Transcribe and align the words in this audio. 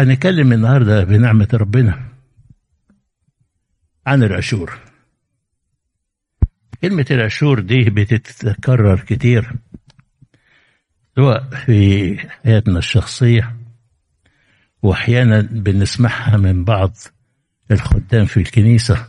هنتكلم 0.00 0.52
النهارده 0.52 1.04
بنعمة 1.04 1.48
ربنا 1.52 2.08
عن 4.06 4.22
العشور. 4.22 4.78
كلمة 6.82 7.06
العشور 7.10 7.60
دي 7.60 7.90
بتتكرر 7.90 9.00
كتير 9.00 9.52
سواء 11.16 11.42
في 11.50 12.16
حياتنا 12.18 12.78
الشخصية 12.78 13.56
وأحيانا 14.82 15.40
بنسمعها 15.40 16.36
من 16.36 16.64
بعض 16.64 16.96
الخدام 17.70 18.24
في 18.26 18.36
الكنيسة 18.36 19.08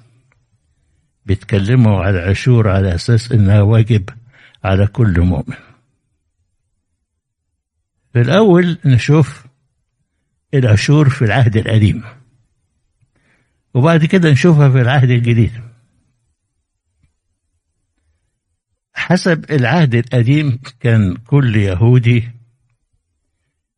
بيتكلموا 1.26 2.04
على 2.04 2.24
العشور 2.24 2.70
على 2.70 2.96
أساس 2.96 3.32
إنها 3.32 3.62
واجب 3.62 4.10
على 4.64 4.88
كل 4.88 5.22
مؤمن. 5.22 5.56
في 8.14 8.22
الأول 8.22 8.78
نشوف 8.86 9.51
العشور 10.54 11.10
في 11.10 11.26
العهد 11.26 11.58
القديم 11.58 12.04
وبعد 13.74 14.06
كده 14.06 14.32
نشوفها 14.32 14.70
في 14.70 14.82
العهد 14.82 15.10
الجديد. 15.10 15.52
حسب 18.94 19.52
العهد 19.52 19.96
القديم 19.96 20.60
كان 20.80 21.16
كل 21.16 21.56
يهودي 21.56 22.30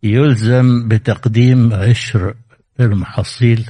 يلزم 0.03 0.87
بتقديم 0.87 1.73
عشر 1.73 2.35
المحاصيل 2.79 3.69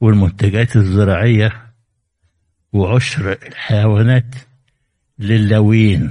والمنتجات 0.00 0.76
الزراعية 0.76 1.72
وعشر 2.72 3.32
الحيوانات 3.32 4.34
لللاويين 5.18 6.10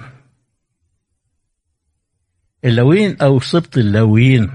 اللاويين 2.65 3.17
أو 3.21 3.39
سبط 3.39 3.77
اللاويين 3.77 4.51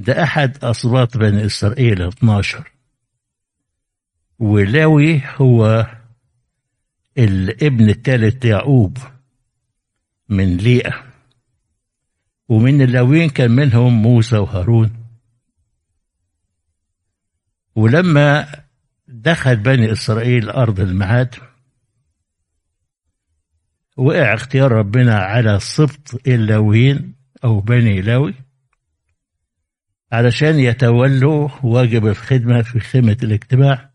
ده 0.00 0.22
أحد 0.22 0.64
أسباط 0.64 1.16
بني 1.16 1.46
إسرائيل 1.46 2.02
12 2.02 2.70
ولاوي 4.38 5.22
هو 5.36 5.86
الابن 7.18 7.90
الثالث 7.90 8.44
يعقوب 8.44 8.98
من 10.28 10.56
ليئة. 10.56 11.04
ومن 12.48 12.82
اللاويين 12.82 13.30
كان 13.30 13.50
منهم 13.50 14.02
موسى 14.02 14.36
وهارون. 14.36 15.06
ولما 17.74 18.46
دخل 19.08 19.56
بني 19.56 19.92
إسرائيل 19.92 20.50
أرض 20.50 20.80
المعاد 20.80 21.34
وقع 23.96 24.34
اختيار 24.34 24.72
ربنا 24.72 25.14
على 25.14 25.60
سبط 25.60 26.20
اللاويين 26.26 27.14
أو 27.44 27.60
بني 27.60 28.00
لاوي. 28.00 28.49
علشان 30.12 30.58
يتولوا 30.58 31.48
واجب 31.62 32.06
الخدمة 32.06 32.62
في 32.62 32.80
خيمة 32.80 33.16
الاجتماع. 33.22 33.90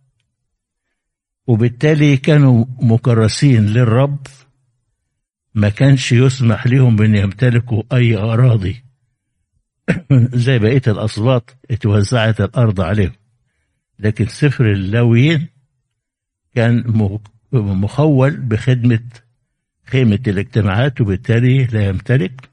وبالتالي 1.48 2.18
كانوا 2.18 2.66
مكرسين 2.82 3.66
للرب. 3.66 4.28
ما 5.56 5.70
كانش 5.70 6.12
يسمح 6.12 6.68
لهم 6.68 6.96
بأن 6.96 7.16
يمتلكوا 7.16 7.84
أي 7.94 8.18
أراضي. 8.18 8.84
زي 10.46 10.60
بقية 10.60 10.82
الأصوات 10.88 11.52
اتوزعت 11.72 12.42
الأرض 12.42 12.82
عليهم. 12.82 13.12
لكن 14.00 14.26
سفر 14.28 14.72
اللاويين 14.72 15.48
كان 16.56 16.84
مخول 17.52 18.38
بخدمة 18.38 19.04
خيمة 19.86 20.20
الاجتماعات 20.28 21.02
وبالتالي 21.02 21.66
لا 21.66 21.88
يمتلك. 21.88 22.50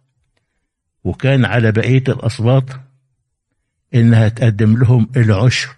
وكان 1.04 1.44
على 1.44 1.72
بقية 1.72 2.04
الأصوات 2.08 2.70
إنها 3.94 4.28
تقدم 4.28 4.76
لهم 4.78 5.08
العشر 5.16 5.76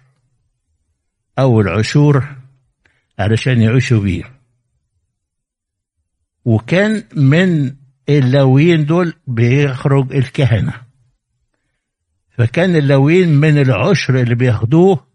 أو 1.39 1.61
العشور 1.61 2.35
علشان 3.19 3.61
يعيشوا 3.61 4.01
بيه 4.01 4.23
وكان 6.45 7.03
من 7.15 7.75
اللاويين 8.09 8.85
دول 8.85 9.13
بيخرج 9.27 10.15
الكهنة. 10.15 10.73
فكان 12.37 12.75
اللاويين 12.75 13.29
من 13.29 13.57
العشر 13.61 14.21
اللي 14.21 14.35
بياخدوه 14.35 15.07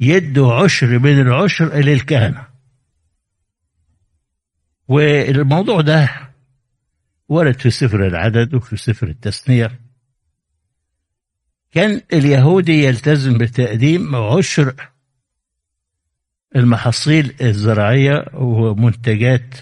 يدوا 0.00 0.54
عشر 0.54 0.98
من 0.98 1.20
العشر 1.20 1.74
للكهنة 1.74 2.46
والموضوع 4.88 5.80
ده 5.80 6.10
ورد 7.28 7.60
في 7.60 7.70
سفر 7.70 8.06
العدد 8.06 8.54
وفي 8.54 8.76
سفر 8.76 9.08
التثنية 9.08 9.80
كان 11.76 12.02
اليهودي 12.12 12.84
يلتزم 12.84 13.38
بتقديم 13.38 14.16
عشر 14.16 14.90
المحاصيل 16.56 17.34
الزراعية 17.40 18.24
ومنتجات 18.34 19.54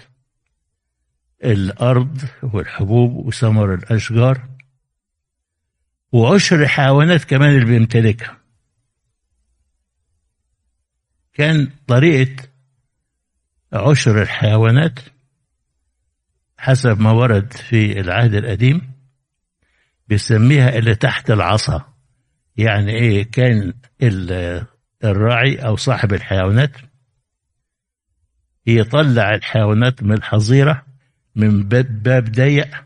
الأرض 1.43 2.21
والحبوب 2.43 3.27
وثمر 3.27 3.73
الأشجار 3.73 4.49
وعشر 6.11 6.61
الحيوانات 6.63 7.23
كمان 7.23 7.49
اللي 7.49 7.65
بيمتلكها. 7.65 8.37
كان 11.33 11.71
طريقة 11.87 12.43
عشر 13.73 14.21
الحيوانات 14.21 14.99
حسب 16.57 16.99
ما 16.99 17.11
ورد 17.11 17.53
في 17.53 17.99
العهد 17.99 18.33
القديم 18.33 18.91
بيسميها 20.07 20.77
اللي 20.77 20.95
تحت 20.95 21.31
العصا. 21.31 21.94
يعني 22.57 22.91
إيه 22.91 23.23
كان 23.31 23.73
الراعي 25.03 25.55
أو 25.55 25.75
صاحب 25.75 26.13
الحيوانات 26.13 26.71
يطلع 28.67 29.33
الحيوانات 29.33 30.03
من 30.03 30.13
الحظيرة 30.13 30.85
من 31.35 31.63
باب, 31.63 32.31
ضيق 32.31 32.85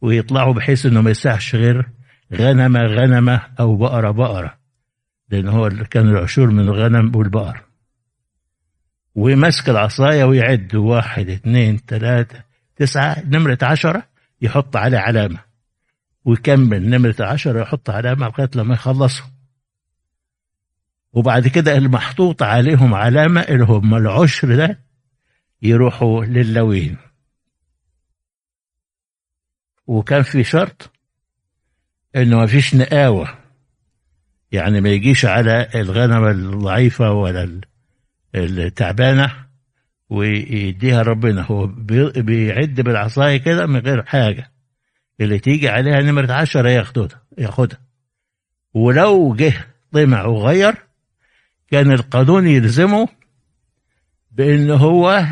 ويطلعوا 0.00 0.54
بحيث 0.54 0.86
إنه 0.86 1.00
ما 1.00 1.10
يسعش 1.10 1.54
غير 1.54 1.88
غنمة 2.34 2.80
غنمة 2.80 3.42
أو 3.60 3.76
بقرة 3.76 4.10
بقرة. 4.10 4.58
لأن 5.30 5.48
هو 5.48 5.68
كان 5.68 6.08
العشور 6.08 6.50
من 6.50 6.60
الغنم 6.60 7.16
والبقر. 7.16 7.60
ومسك 9.14 9.68
العصاية 9.68 10.24
ويعد 10.24 10.74
واحد 10.74 11.28
اثنين 11.28 11.76
ثلاثة 11.76 12.42
تسعة 12.76 13.22
نمرة 13.26 13.58
عشرة 13.62 14.02
يحط 14.40 14.76
عليه 14.76 14.98
علامة. 14.98 15.47
ويكمل. 16.24 16.90
نمرة 16.90 17.14
عشرة 17.20 17.60
يحط 17.62 17.90
علامة 17.90 18.26
لغاية 18.26 18.50
لما 18.54 18.74
يخلصوا 18.74 19.26
وبعد 21.12 21.48
كده 21.48 21.76
المحطوط 21.76 22.42
عليهم 22.42 22.94
علامة 22.94 23.40
اللي 23.40 23.64
هم 23.64 23.94
العشر 23.94 24.56
ده 24.56 24.80
يروحوا 25.62 26.24
للوين 26.24 26.96
وكان 29.86 30.22
في 30.22 30.44
شرط 30.44 30.90
إنه 32.16 32.36
ما 32.36 32.46
فيش 32.46 32.74
نقاوة. 32.74 33.38
يعني 34.52 34.80
ما 34.80 34.88
يجيش 34.88 35.24
على 35.24 35.68
الغنمة 35.74 36.30
الضعيفة 36.30 37.12
ولا 37.12 37.60
التعبانة 38.34 39.46
ويديها 40.10 41.02
ربنا. 41.02 41.42
هو 41.42 41.66
بيعد 42.16 42.80
بالعصاية 42.80 43.36
كده 43.36 43.66
من 43.66 43.80
غير 43.80 44.04
حاجة. 44.04 44.52
اللي 45.20 45.38
تيجي 45.38 45.68
عليها 45.68 46.00
نمرة 46.00 46.32
عشرة 46.32 46.68
ياخدها 46.70 47.22
ياخدها 47.38 47.80
ولو 48.74 49.34
جه 49.34 49.66
طمع 49.92 50.24
وغير 50.24 50.74
كان 51.70 51.92
القانون 51.92 52.46
يلزمه 52.46 53.08
بأن 54.30 54.70
هو 54.70 55.24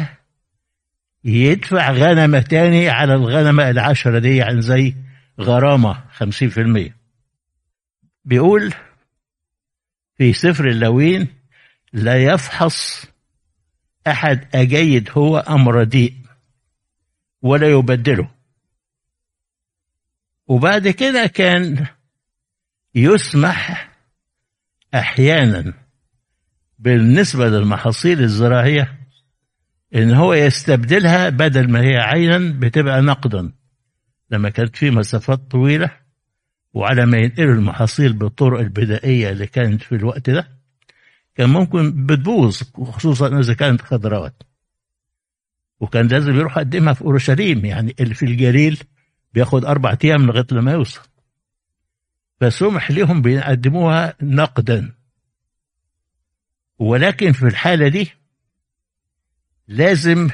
يدفع 1.24 1.92
غنمة 1.92 2.40
تاني 2.40 2.88
على 2.88 3.14
الغنمة 3.14 3.70
العشرة 3.70 4.18
دي 4.18 4.36
يعني 4.36 4.62
زي 4.62 4.94
غرامة 5.40 6.04
خمسين 6.12 6.48
في 6.48 6.60
المية. 6.60 6.96
بيقول 8.24 8.74
في 10.16 10.32
سفر 10.32 10.68
اللوين 10.68 11.28
لا 11.92 12.24
يفحص 12.24 13.06
أحد 14.06 14.48
أجيد 14.54 15.10
هو 15.12 15.38
أم 15.38 15.68
رديء 15.68 16.14
ولا 17.42 17.68
يبدله. 17.70 18.35
وبعد 20.48 20.88
كده 20.88 21.26
كان 21.26 21.86
يسمح 22.94 23.92
أحيانا 24.94 25.74
بالنسبة 26.78 27.48
للمحاصيل 27.48 28.20
الزراعية 28.22 28.98
إن 29.94 30.14
هو 30.14 30.34
يستبدلها 30.34 31.28
بدل 31.28 31.70
ما 31.70 31.80
هي 31.80 31.96
عينا 31.96 32.38
بتبقى 32.58 33.02
نقدا. 33.02 33.52
لما 34.30 34.48
كانت 34.50 34.76
في 34.76 34.90
مسافات 34.90 35.38
طويلة 35.50 35.90
وعلى 36.74 37.06
ما 37.06 37.18
ينقلوا 37.18 37.54
المحاصيل 37.54 38.12
بالطرق 38.12 38.60
البدائية 38.60 39.30
اللي 39.30 39.46
كانت 39.46 39.82
في 39.82 39.94
الوقت 39.94 40.30
ده 40.30 40.48
كان 41.34 41.50
ممكن 41.50 42.06
بتبوظ 42.06 42.62
خصوصا 42.82 43.38
إذا 43.40 43.54
كانت 43.54 43.80
خضروات. 43.82 44.42
وكان 45.80 46.06
لازم 46.08 46.34
يروح 46.34 46.56
يقدمها 46.56 46.92
في 46.92 47.02
أورشليم 47.02 47.64
يعني 47.64 47.94
اللي 48.00 48.14
في 48.14 48.24
الجليل 48.26 48.82
بياخد 49.36 49.64
أربع 49.64 49.96
أيام 50.04 50.26
لغاية 50.26 50.46
لما 50.52 50.72
يوصل. 50.72 51.00
فسمح 52.40 52.90
لهم 52.90 53.22
بيقدموها 53.22 54.14
نقدا. 54.22 54.92
ولكن 56.78 57.32
في 57.32 57.42
الحالة 57.42 57.88
دي 57.88 58.12
لازم 59.68 60.30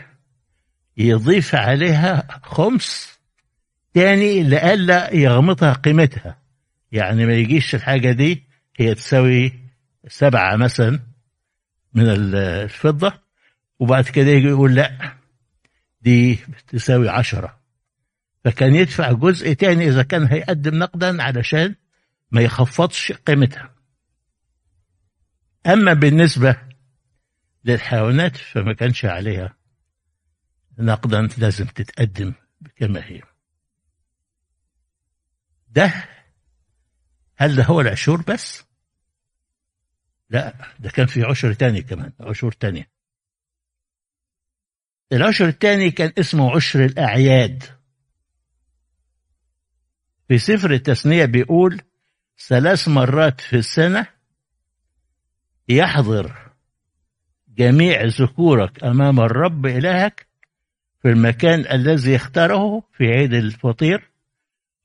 يضيف 0.97 1.55
عليها 1.55 2.41
خمس 2.43 3.19
تاني 3.95 4.43
لئلا 4.43 5.15
يغمطها 5.15 5.73
قيمتها. 5.73 6.39
يعني 6.93 7.27
ما 7.27 7.35
يجيش 7.35 7.75
الحاجة 7.75 8.13
دي 8.13 8.45
هي 8.77 8.95
تساوي 8.95 9.53
سبعة 10.09 10.57
مثلا 10.57 11.01
من 11.95 12.05
الفضة 12.09 13.13
وبعد 13.79 14.05
كده 14.05 14.31
يجي 14.31 14.49
يقول 14.49 14.75
لأ 14.75 15.17
دي 16.03 16.39
تساوي 16.69 17.09
عشرة. 17.09 17.62
فكان 18.45 18.75
يدفع 18.75 19.13
جزء 19.13 19.53
تاني 19.53 19.89
إذا 19.89 20.03
كان 20.03 20.27
هيقدم 20.27 20.75
نقدا 20.75 21.23
علشان 21.23 21.75
ما 22.31 22.43
يخفضش 22.43 23.13
قيمتها. 23.13 23.75
أما 25.67 25.93
بالنسبة 25.93 26.57
للحيوانات 27.65 28.37
فما 28.37 28.73
كانش 28.73 29.05
عليها 29.05 29.57
نقدا 30.79 31.29
لازم 31.39 31.67
تتقدم 31.67 32.33
كما 32.77 33.05
هي. 33.05 33.23
ده 35.69 35.93
هل 37.37 37.57
ده 37.57 37.65
هو 37.65 37.81
العشور 37.81 38.23
بس؟ 38.23 38.65
لا 40.31 40.75
ده 40.79 40.91
كان 40.91 41.07
في 41.07 41.23
عشر 41.23 41.53
تاني 41.53 41.83
كمان 41.83 42.13
عشور 42.21 42.53
تانية. 42.53 42.91
العشر 45.13 45.49
التاني 45.49 45.91
كان 45.91 46.13
اسمه 46.19 46.57
عشر 46.57 46.85
الأعياد. 46.85 47.82
في 50.29 50.39
سفر 50.39 50.71
التثنية 50.71 51.25
بيقول 51.25 51.81
ثلاث 52.49 52.89
مرات 52.89 53.41
في 53.41 53.57
السنة 53.57 54.07
يحضر 55.69 56.37
جميع 57.49 58.05
ذكورك 58.05 58.85
أمام 58.85 59.21
الرب 59.21 59.67
إلهك 59.67 60.27
في 61.03 61.09
المكان 61.09 61.61
الذي 61.73 62.17
اختاره 62.17 62.83
في 62.93 63.05
عيد 63.05 63.35
الفطير 63.35 64.11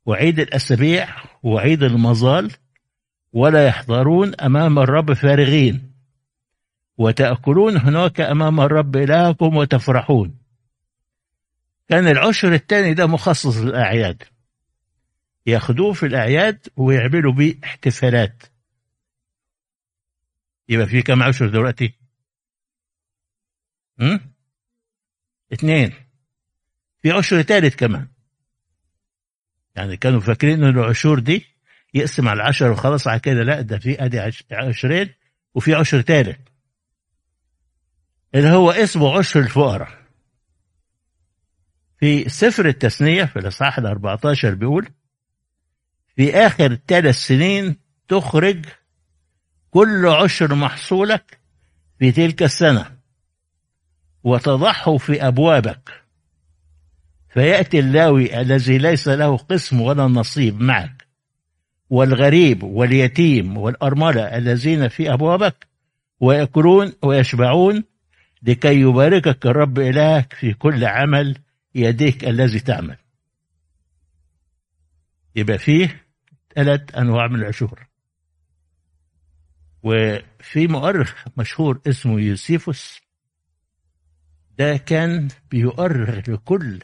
وعيد 0.05 0.39
الأسابيع 0.39 1.07
وعيد 1.43 1.83
المظال 1.83 2.51
ولا 3.33 3.67
يحضرون 3.67 4.35
أمام 4.35 4.79
الرب 4.79 5.13
فارغين 5.13 5.91
وتأكلون 6.97 7.77
هناك 7.77 8.21
أمام 8.21 8.61
الرب 8.61 8.95
إلهكم 8.95 9.55
وتفرحون. 9.57 10.35
كان 11.89 12.07
العشر 12.07 12.53
الثاني 12.53 12.93
ده 12.93 13.07
مخصص 13.07 13.57
للأعياد. 13.57 14.23
ياخدوه 15.47 15.93
في 15.93 16.05
الأعياد 16.05 16.67
ويعملوا 16.75 17.33
بيه 17.33 17.55
احتفالات. 17.63 18.43
يبقى 20.69 20.87
في 20.87 21.01
كم 21.01 21.23
عشر 21.23 21.49
دلوقتي؟ 21.49 21.93
هم؟ 23.99 24.19
اثنين 25.53 25.93
في 27.01 27.11
عشر 27.11 27.41
ثالث 27.41 27.75
كمان. 27.75 28.07
يعني 29.75 29.97
كانوا 29.97 30.19
فاكرين 30.19 30.63
إن 30.63 30.69
العشور 30.79 31.19
دي 31.19 31.45
يقسم 31.93 32.27
على 32.27 32.41
العشر 32.41 32.71
وخلاص 32.71 33.07
على 33.07 33.19
كده 33.19 33.43
لا 33.43 33.61
ده 33.61 33.79
في 33.79 34.05
أدي 34.05 34.19
عشرين 34.51 35.13
وفي 35.53 35.73
عشر 35.75 36.01
ثالث 36.01 36.39
اللي 38.35 38.49
هو 38.49 38.71
اسمه 38.71 39.17
عشر 39.17 39.39
الفقراء. 39.39 40.07
في 41.99 42.29
سفر 42.29 42.65
التثنية 42.65 43.23
في 43.25 43.39
الإصحاح 43.39 43.77
ال 43.77 43.85
14 43.85 44.53
بيقول 44.53 44.89
في 46.17 46.35
آخر 46.35 46.77
ثلاث 46.87 47.15
سنين 47.15 47.75
تخرج 48.07 48.65
كل 49.71 50.07
عشر 50.07 50.55
محصولك 50.55 51.39
في 51.99 52.11
تلك 52.11 52.43
السنة 52.43 52.97
وتضعه 54.23 54.97
في 54.97 55.27
أبوابك. 55.27 56.03
فيأتي 57.29 57.79
اللاوي 57.79 58.41
الذي 58.41 58.77
ليس 58.77 59.07
له 59.07 59.37
قسم 59.37 59.81
ولا 59.81 60.03
نصيب 60.03 60.61
معك 60.61 61.07
والغريب 61.89 62.63
واليتيم 62.63 63.57
والأرملة 63.57 64.37
الذين 64.37 64.87
في 64.87 65.13
أبوابك 65.13 65.67
ويأكلون 66.19 66.93
ويشبعون 67.01 67.83
لكي 68.43 68.81
يباركك 68.81 69.45
الرب 69.45 69.79
إلهك 69.79 70.33
في 70.33 70.53
كل 70.53 70.85
عمل 70.85 71.37
يديك 71.75 72.25
الذي 72.25 72.59
تعمل. 72.59 72.97
يبقى 75.35 75.57
فيه 75.57 76.06
ثلاث 76.57 76.95
أنواع 76.95 77.27
من 77.27 77.35
العشور. 77.35 77.87
وفي 79.83 80.67
مؤرخ 80.67 81.25
مشهور 81.37 81.81
اسمه 81.87 82.19
يوسيفوس 82.19 83.01
ده 84.57 84.77
كان 84.77 85.27
بيؤرخ 85.51 86.29
لكل 86.29 86.79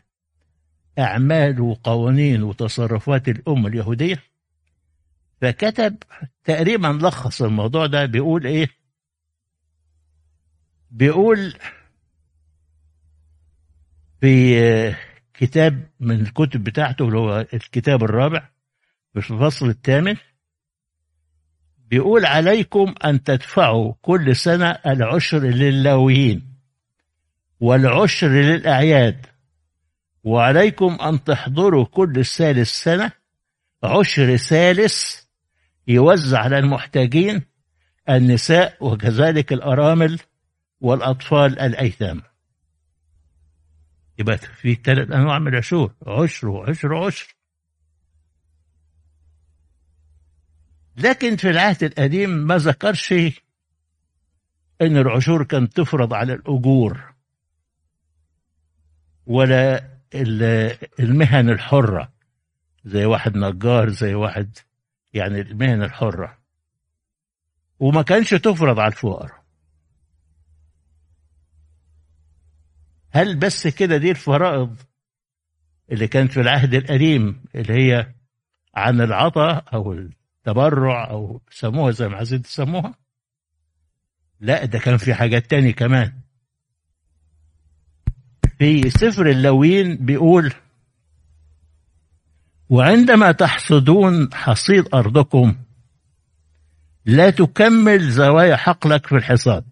أعمال 0.99 1.61
وقوانين 1.61 2.43
وتصرفات 2.43 3.27
الأمة 3.29 3.67
اليهودية. 3.67 4.23
فكتب 5.41 5.97
تقريبا 6.43 6.87
لخص 6.87 7.41
الموضوع 7.41 7.85
ده 7.85 8.05
بيقول 8.05 8.45
إيه؟ 8.45 8.67
بيقول 10.91 11.53
في 14.21 14.95
كتاب 15.33 15.89
من 15.99 16.19
الكتب 16.21 16.63
بتاعته 16.63 17.05
اللي 17.05 17.17
هو 17.17 17.39
الكتاب 17.53 18.03
الرابع 18.03 18.49
في 19.21 19.31
الفصل 19.31 19.69
الثامن؟ 19.69 20.15
بيقول 21.77 22.25
عليكم 22.25 22.95
أن 23.06 23.24
تدفعوا 23.24 23.94
كل 24.01 24.36
سنة 24.36 24.69
العشر 24.69 25.39
للاويين 25.39 26.54
والعشر 27.60 28.27
للأعياد 28.27 29.25
وعليكم 30.24 30.98
أن 31.01 31.24
تحضروا 31.24 31.86
كل 31.86 32.25
ثالث 32.25 32.69
سنة 32.69 33.12
عشر 33.83 34.36
ثالث 34.38 35.24
يوزع 35.88 36.39
على 36.39 36.57
المحتاجين 36.57 37.42
النساء 38.10 38.77
وكذلك 38.80 39.54
الأرامل 39.54 40.19
والأطفال 40.81 41.60
الأيتام. 41.60 42.21
يبقى 44.19 44.38
في 44.38 44.75
ثلاث 44.75 45.12
أنواع 45.12 45.39
من 45.39 45.48
العشور 45.48 45.94
عشر 46.07 46.48
وعشر 46.48 46.94
وعشر 46.94 47.36
لكن 50.97 51.35
في 51.35 51.49
العهد 51.49 51.83
القديم 51.83 52.29
ما 52.29 52.57
ذكرش 52.57 53.13
إن 54.81 54.97
العشور 54.97 55.43
كانت 55.43 55.73
تفرض 55.77 56.13
على 56.13 56.33
الأجور 56.33 57.13
ولا 59.25 59.89
المهن 61.00 61.50
الحرة 61.50 62.13
زي 62.85 63.05
واحد 63.05 63.38
نجار 63.38 63.89
زي 63.89 64.13
واحد 64.13 64.57
يعني 65.13 65.41
المهن 65.41 65.83
الحرة. 65.83 66.38
وما 67.79 68.01
كانش 68.01 68.29
تفرض 68.33 68.79
على 68.79 68.88
الفقراء. 68.91 69.43
هل 73.12 73.35
بس 73.35 73.67
كده 73.67 73.97
دي 73.97 74.12
الفرائض 74.12 74.75
اللي 75.91 76.07
كانت 76.07 76.31
في 76.31 76.41
العهد 76.41 76.73
القديم 76.73 77.43
اللي 77.55 77.73
هي 77.73 78.13
عن 78.75 79.01
العطاء 79.01 79.65
أو 79.73 80.09
تبرع 80.43 81.09
أو 81.09 81.41
سموها 81.51 81.91
زي 81.91 82.07
ما 82.07 82.17
عايزين 82.17 82.41
تسموها. 82.41 82.95
لا 84.39 84.65
ده 84.65 84.79
كان 84.79 84.97
في 84.97 85.13
حاجات 85.13 85.50
تاني 85.50 85.73
كمان. 85.73 86.13
في 88.59 88.89
سفر 88.89 89.29
اللوين 89.29 89.95
بيقول 90.05 90.53
وعندما 92.69 93.31
تحصدون 93.31 94.33
حصيد 94.33 94.95
أرضكم 94.95 95.55
لا 97.05 97.29
تكمل 97.29 98.12
زوايا 98.12 98.55
حقلك 98.55 99.07
في 99.07 99.15
الحصاد 99.15 99.65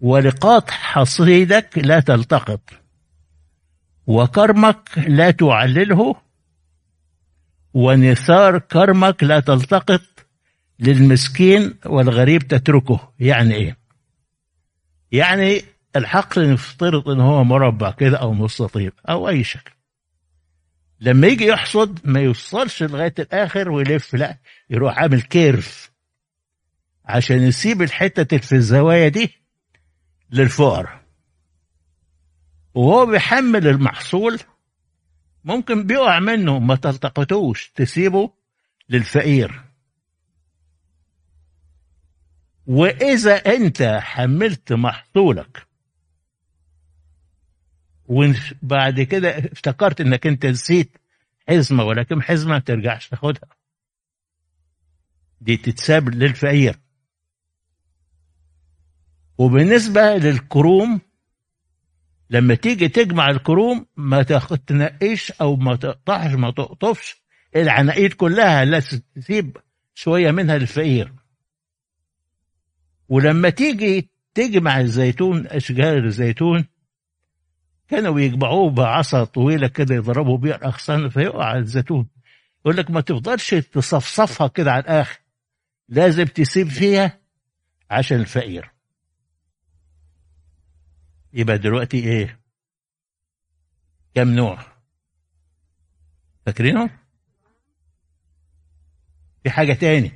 ولقاط 0.00 0.70
حصيدك 0.70 1.78
لا 1.78 2.00
تلتقط 2.00 2.60
وكرمك 4.06 4.98
لا 4.98 5.30
تعلله 5.30 6.16
ونثار 7.76 8.58
كرمك 8.58 9.22
لا 9.22 9.40
تلتقط 9.40 10.00
للمسكين 10.78 11.74
والغريب 11.86 12.42
تتركه. 12.42 13.12
يعني 13.20 13.54
إيه؟ 13.54 13.76
يعني 15.12 15.62
الحقل 15.96 16.52
نفترض 16.52 17.08
إن 17.08 17.20
هو 17.20 17.44
مربع 17.44 17.90
كده 17.90 18.16
أو 18.16 18.32
مستطيل 18.32 18.92
أو 19.08 19.28
أي 19.28 19.44
شكل. 19.44 19.70
لما 21.00 21.26
يجي 21.26 21.46
يحصد 21.46 21.98
ما 22.04 22.20
يوصلش 22.20 22.82
لغاية 22.82 23.14
الآخر 23.18 23.70
ويلف 23.70 24.14
لا 24.14 24.38
يروح 24.70 24.98
عامل 24.98 25.22
كيرف 25.22 25.90
عشان 27.04 27.42
يسيب 27.42 27.82
الحتة 27.82 28.38
في 28.38 28.54
الزوايا 28.54 29.08
دي 29.08 29.30
للفقراء. 30.30 31.02
وهو 32.74 33.06
بيحمل 33.06 33.66
المحصول 33.68 34.38
ممكن 35.46 35.86
بيقع 35.86 36.18
منه 36.18 36.58
ما 36.58 36.76
تلتقطوش 36.76 37.70
تسيبه 37.70 38.30
للفقير. 38.88 39.62
وإذا 42.66 43.34
أنت 43.34 43.82
حملت 44.02 44.72
محصولك 44.72 45.66
وبعد 48.06 49.00
كده 49.00 49.38
افتكرت 49.38 50.00
إنك 50.00 50.26
أنت 50.26 50.46
نسيت 50.46 50.96
حزمة 51.48 51.84
ولكن 51.84 52.22
حزمة 52.22 52.52
ما 52.52 52.58
ترجعش 52.58 53.08
تاخدها. 53.08 53.48
دي 55.40 55.56
تتساب 55.56 56.08
للفقير. 56.08 56.78
وبالنسبة 59.38 60.00
للكروم 60.16 61.00
لما 62.30 62.54
تيجي 62.54 62.88
تجمع 62.88 63.30
الكروم 63.30 63.86
ما 63.96 64.22
تنقيش 64.66 65.32
أو 65.32 65.56
ما 65.56 65.76
تقطعش 65.76 66.32
ما 66.32 66.50
تقطفش. 66.50 67.22
العناقيد 67.56 68.12
كلها 68.12 68.64
لا 68.64 68.80
تسيب 69.16 69.56
شوية 69.94 70.30
منها 70.30 70.58
للفقير 70.58 71.12
ولما 73.08 73.50
تيجي 73.50 74.10
تجمع 74.34 74.80
الزيتون 74.80 75.46
أشجار 75.46 75.98
الزيتون 76.04 76.64
كانوا 77.88 78.20
يجمعوه 78.20 78.70
بعصا 78.70 79.24
طويلة 79.24 79.68
كده 79.68 79.94
يضربوا 79.94 80.38
بيها 80.38 80.56
الأغصان 80.56 81.08
فيقع 81.08 81.56
الزيتون. 81.56 82.08
يقول 82.60 82.76
لك 82.76 82.90
ما 82.90 83.00
تفضلش 83.00 83.54
تصفصفها 83.54 84.48
كده 84.48 84.72
على 84.72 84.82
الآخر. 84.82 85.20
لازم 85.88 86.24
تسيب 86.24 86.68
فيها 86.68 87.20
عشان 87.90 88.20
الفقير. 88.20 88.75
يبقى 91.36 91.58
دلوقتي 91.58 91.96
إيه؟ 91.98 92.40
كم 94.14 94.28
نوع؟ 94.28 94.58
فاكرينه 96.46 96.90
في 99.44 99.50
حاجة 99.50 99.72
تاني. 99.72 100.12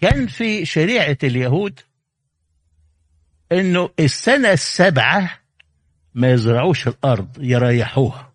كان 0.00 0.26
في 0.26 0.66
شريعة 0.66 1.18
اليهود 1.22 1.80
إنه 3.52 3.90
السنة 4.00 4.52
السابعة 4.52 5.40
ما 6.14 6.32
يزرعوش 6.32 6.88
الأرض 6.88 7.42
يريحوها. 7.42 8.32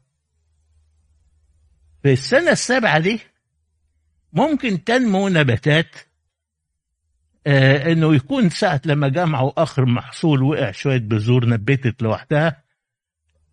في 2.04 2.14
السنة 2.14 2.52
السابعة 2.52 3.00
دي 3.00 3.20
ممكن 4.34 4.84
تنمو 4.84 5.30
نباتات 5.30 5.96
آه 7.48 7.92
إنه 7.92 8.16
يكون 8.16 8.50
ساعة 8.50 8.82
لما 8.86 9.08
جمعوا 9.08 9.64
اخر 9.64 9.86
محصول 9.86 10.44
وقع 10.44 10.72
شوية 10.72 10.98
بذور 10.98 11.50
نبتت 11.50 12.02
لوحدها 12.02 12.64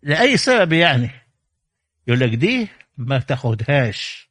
لأي 0.03 0.37
سبب 0.37 0.73
يعني. 0.73 1.09
يقول 2.07 2.19
لك 2.19 2.35
دي 2.35 2.67
ما 2.97 3.19
تاخدهاش 3.19 4.29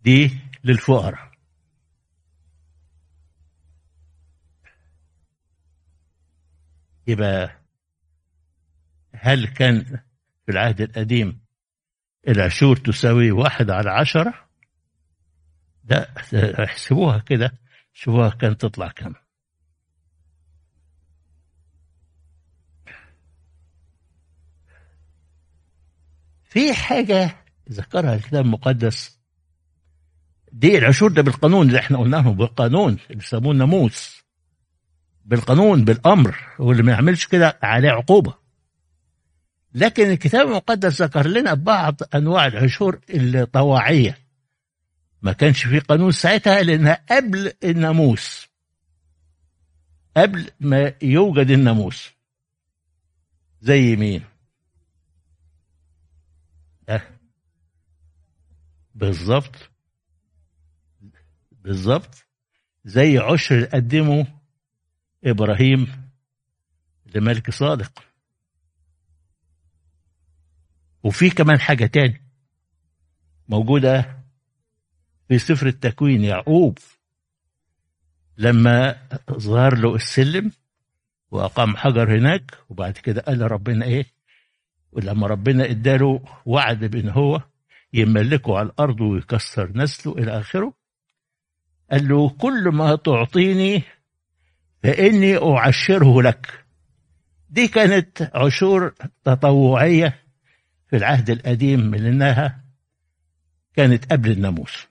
دي 0.00 0.30
للفقراء. 0.64 1.28
يبقى 7.06 7.50
هل 9.14 9.46
كان 9.46 9.84
في 10.46 10.52
العهد 10.52 10.80
القديم 10.80 11.40
العشور 12.28 12.76
تساوي 12.76 13.30
واحد 13.30 13.70
على 13.70 13.90
عشرة؟ 13.90 14.34
لا 15.84 16.10
احسبوها 16.64 17.18
كده. 17.18 17.52
شوفوها 17.98 18.28
كانت 18.30 18.60
تطلع 18.60 18.88
كم؟ 18.88 19.14
في 26.44 26.74
حاجة 26.74 27.36
ذكرها 27.72 28.14
الكتاب 28.14 28.44
المقدس. 28.44 29.18
دي 30.52 30.78
العشور 30.78 31.12
ده 31.12 31.22
بالقانون 31.22 31.66
اللي 31.66 31.78
إحنا 31.78 31.98
قلناه 31.98 32.20
بالقانون 32.20 32.96
اللي 33.10 33.22
يسموه 33.22 33.52
الناموس. 33.52 34.24
بالقانون 35.24 35.84
بالأمر 35.84 36.36
واللي 36.58 36.82
ما 36.82 36.92
يعملش 36.92 37.26
كده 37.26 37.58
عليه 37.62 37.90
عقوبة. 37.90 38.34
لكن 39.74 40.10
الكتاب 40.10 40.46
المقدس 40.46 41.02
ذكر 41.02 41.26
لنا 41.26 41.54
بعض 41.54 42.00
أنواع 42.14 42.46
العشور 42.46 43.00
الطواعية. 43.10 44.27
ما 45.22 45.32
كانش 45.32 45.66
في 45.66 45.78
قانون 45.78 46.12
ساعتها 46.12 46.62
لأنها 46.62 47.04
قبل 47.10 47.52
الناموس. 47.64 48.48
قبل 50.16 50.50
ما 50.60 50.94
يوجد 51.02 51.50
الناموس. 51.50 52.10
زي 53.60 53.96
مين؟ 53.96 54.24
أه. 56.88 57.02
بالظبط 58.94 59.70
بالظبط 61.52 62.26
زي 62.84 63.18
عشر 63.18 63.64
قدمه 63.64 64.26
إبراهيم 65.24 66.10
لملك 67.14 67.50
صادق. 67.50 68.04
وفي 71.02 71.30
كمان 71.30 71.60
حاجة 71.60 71.86
تاني 71.86 72.22
موجودة 73.48 74.17
في 75.28 75.38
سفر 75.38 75.66
التكوين 75.66 76.24
يعقوب 76.24 76.78
لما 78.38 78.96
ظهر 79.32 79.74
له 79.78 79.94
السلم 79.94 80.52
وأقام 81.30 81.76
حجر 81.76 82.18
هناك 82.18 82.58
وبعد 82.68 82.92
كده 82.92 83.20
قال 83.20 83.50
ربنا 83.52 83.84
إيه؟ 83.84 84.06
ولما 84.92 85.26
ربنا 85.26 85.64
إداله 85.64 86.22
وعد 86.46 86.84
بان 86.84 87.08
هو 87.08 87.42
يملكه 87.92 88.58
على 88.58 88.66
الأرض 88.68 89.00
ويكسر 89.00 89.72
نسله 89.74 90.12
إلى 90.12 90.40
آخره 90.40 90.74
قال 91.90 92.08
له 92.08 92.30
كل 92.30 92.68
ما 92.68 92.96
تعطيني 92.96 93.82
فإني 94.82 95.36
أعشره 95.36 96.22
لك. 96.22 96.64
دي 97.50 97.68
كانت 97.68 98.30
عشور 98.34 98.94
تطوعية 99.24 100.22
في 100.90 100.96
العهد 100.96 101.30
القديم 101.30 101.80
من 101.80 102.06
إنها 102.06 102.64
كانت 103.74 104.12
قبل 104.12 104.30
الناموس. 104.30 104.87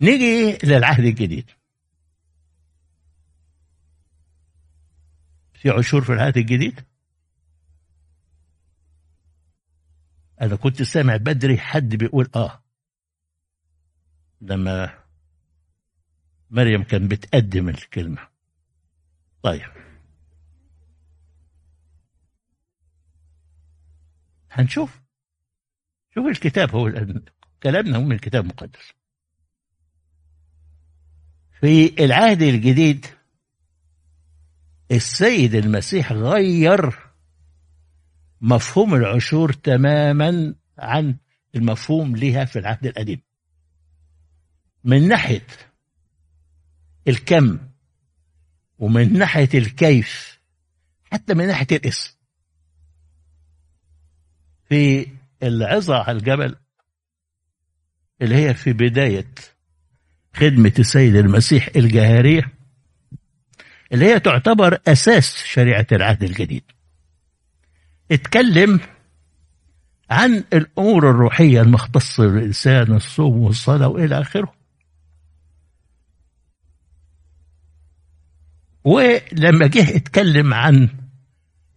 نيجي 0.00 0.58
للعهد 0.66 1.04
الجديد. 1.04 1.50
في 5.54 5.70
عشور 5.70 6.04
في 6.04 6.12
العهد 6.12 6.36
الجديد؟ 6.36 6.84
أنا 10.40 10.56
كنت 10.56 10.82
سامع 10.82 11.16
بدري 11.16 11.58
حد 11.58 11.94
بيقول 11.94 12.30
آه. 12.36 12.62
لما 14.40 15.04
مريم 16.50 16.82
كان 16.82 17.08
بتقدم 17.08 17.68
الكلمة. 17.68 18.28
طيب. 19.42 19.70
هنشوف. 24.50 25.00
شوف 26.14 26.26
الكتاب 26.26 26.74
هو 26.74 26.92
كلامنا 27.62 27.96
هو 27.96 28.02
من 28.02 28.12
الكتاب 28.12 28.44
المقدس. 28.44 28.92
في 31.64 32.04
العهد 32.04 32.42
الجديد 32.42 33.06
السيد 34.90 35.54
المسيح 35.54 36.12
غير 36.12 36.98
مفهوم 38.40 38.94
العشور 38.94 39.52
تماما 39.52 40.54
عن 40.78 41.16
المفهوم 41.54 42.16
لها 42.16 42.44
في 42.44 42.58
العهد 42.58 42.86
القديم. 42.86 43.20
من 44.84 45.08
ناحية 45.08 45.46
الكم 47.08 47.58
ومن 48.78 49.18
ناحية 49.18 49.48
الكيف 49.54 50.40
حتى 51.12 51.34
من 51.34 51.46
ناحية 51.46 51.66
الاسم. 51.72 52.16
في 54.68 55.06
العظة 55.42 55.96
على 55.96 56.18
الجبل 56.18 56.56
اللي 58.22 58.34
هي 58.34 58.54
في 58.54 58.72
بداية 58.72 59.53
خدمة 60.34 60.72
السيد 60.78 61.16
المسيح 61.16 61.68
الجهارية 61.76 62.52
اللي 63.92 64.06
هي 64.06 64.20
تعتبر 64.20 64.78
أساس 64.88 65.44
شريعة 65.44 65.86
العهد 65.92 66.22
الجديد. 66.22 66.62
اتكلم 68.12 68.80
عن 70.10 70.44
الأمور 70.52 71.10
الروحية 71.10 71.60
المختصة 71.60 72.26
بالإنسان 72.26 72.92
الصوم 72.92 73.36
والصلاة 73.36 73.88
وإلى 73.88 74.20
آخره. 74.20 74.54
ولما 78.84 79.66
جه 79.66 79.96
اتكلم 79.96 80.54
عن 80.54 80.88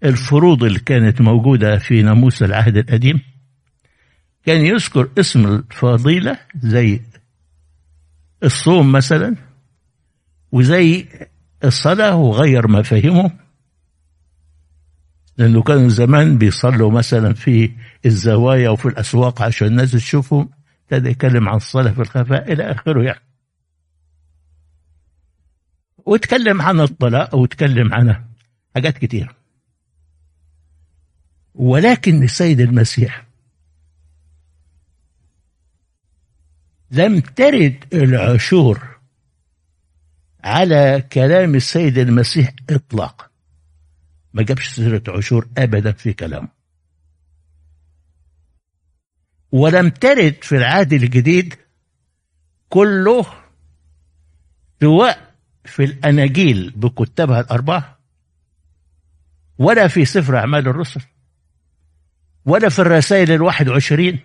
الفروض 0.03 0.63
اللي 0.63 0.79
كانت 0.79 1.21
موجودة 1.21 1.77
في 1.77 2.01
ناموس 2.01 2.43
العهد 2.43 2.77
القديم. 2.77 3.21
كان 4.45 4.65
يذكر 4.65 5.09
اسم 5.17 5.45
الفضيلة 5.45 6.39
زي 6.59 7.01
الصوم 8.43 8.91
مثلا 8.91 9.35
وزي 10.51 11.05
الصلاة 11.63 12.15
وغير 12.15 12.67
مفاهيمه 12.67 13.31
لأنه 15.37 15.61
كانوا 15.61 15.89
زمان 15.89 16.37
بيصلوا 16.37 16.91
مثلا 16.91 17.33
في 17.33 17.71
الزوايا 18.05 18.69
وفي 18.69 18.87
الأسواق 18.87 19.41
عشان 19.41 19.67
الناس 19.67 19.91
تشوفهم. 19.91 20.49
ابتدى 20.83 21.09
يتكلم 21.09 21.49
عن 21.49 21.55
الصلاة 21.55 21.91
في 21.91 22.01
الخفاء 22.01 22.53
إلى 22.53 22.71
آخره 22.71 23.03
يعني. 23.03 23.19
واتكلم 25.97 26.61
عن 26.61 26.79
الطلاق 26.79 27.35
واتكلم 27.35 27.93
عن 27.93 28.25
حاجات 28.75 28.97
كتير. 28.97 29.35
ولكن 31.55 32.23
السيد 32.23 32.59
المسيح 32.59 33.26
لم 36.91 37.19
ترد 37.19 37.85
العشور 37.93 38.87
على 40.43 41.03
كلام 41.11 41.55
السيد 41.55 41.97
المسيح 41.97 42.53
اطلاقا. 42.69 43.27
ما 44.33 44.43
جابش 44.43 44.67
سيرة 44.69 45.03
عشور 45.07 45.47
ابدا 45.57 45.91
في 45.91 46.13
كلامه. 46.13 46.47
ولم 49.51 49.89
ترد 49.89 50.35
في 50.41 50.55
العهد 50.55 50.93
الجديد 50.93 51.55
كله 52.69 53.25
سواء 54.81 55.35
في 55.65 55.83
الأناجيل 55.83 56.73
بكتابها 56.75 57.39
الأربعة 57.39 57.99
ولا 59.57 59.87
في 59.87 60.05
سفر 60.05 60.37
أعمال 60.37 60.67
الرسل 60.67 61.01
ولا 62.45 62.69
في 62.69 62.79
الرسائل 62.79 63.31
الواحد 63.31 63.67
وعشرين 63.67 64.19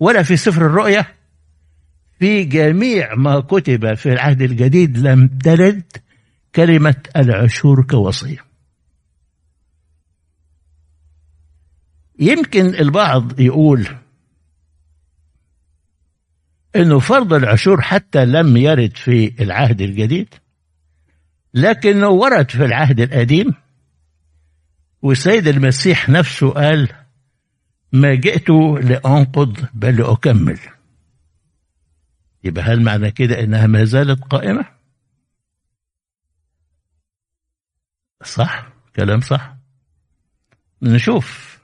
ولا 0.00 0.22
في 0.22 0.36
سفر 0.36 0.66
الرؤيا 0.66 1.06
في 2.24 2.44
جميع 2.44 3.14
ما 3.14 3.40
كتب 3.40 3.94
في 3.94 4.12
العهد 4.12 4.42
الجديد 4.42 4.98
لم 4.98 5.28
ترد 5.28 5.82
كلمة 6.54 6.94
العشور 7.16 7.86
كوصية. 7.86 8.44
يمكن 12.18 12.66
البعض 12.66 13.40
يقول 13.40 13.88
إنه 16.76 16.98
فرض 16.98 17.32
العشور 17.32 17.80
حتى 17.80 18.24
لم 18.24 18.56
يرد 18.56 18.96
في 18.96 19.42
العهد 19.42 19.80
الجديد 19.80 20.28
لكنه 21.54 22.08
ورد 22.08 22.50
في 22.50 22.64
العهد 22.64 23.00
القديم 23.00 23.54
والسيد 25.02 25.48
المسيح 25.48 26.08
نفسه 26.08 26.50
قال 26.50 26.88
ما 27.92 28.14
جئت 28.14 28.50
لأنقض 28.80 29.56
بل 29.74 29.96
لأكمل 29.96 30.58
يبقى 32.44 32.64
هل 32.64 32.82
معنى 32.82 33.10
كده 33.10 33.40
إنها 33.40 33.66
ما 33.66 33.84
زالت 33.84 34.24
قائمة؟ 34.24 34.64
صح 38.24 38.68
كلام 38.96 39.20
صح. 39.20 39.56
نشوف. 40.82 41.58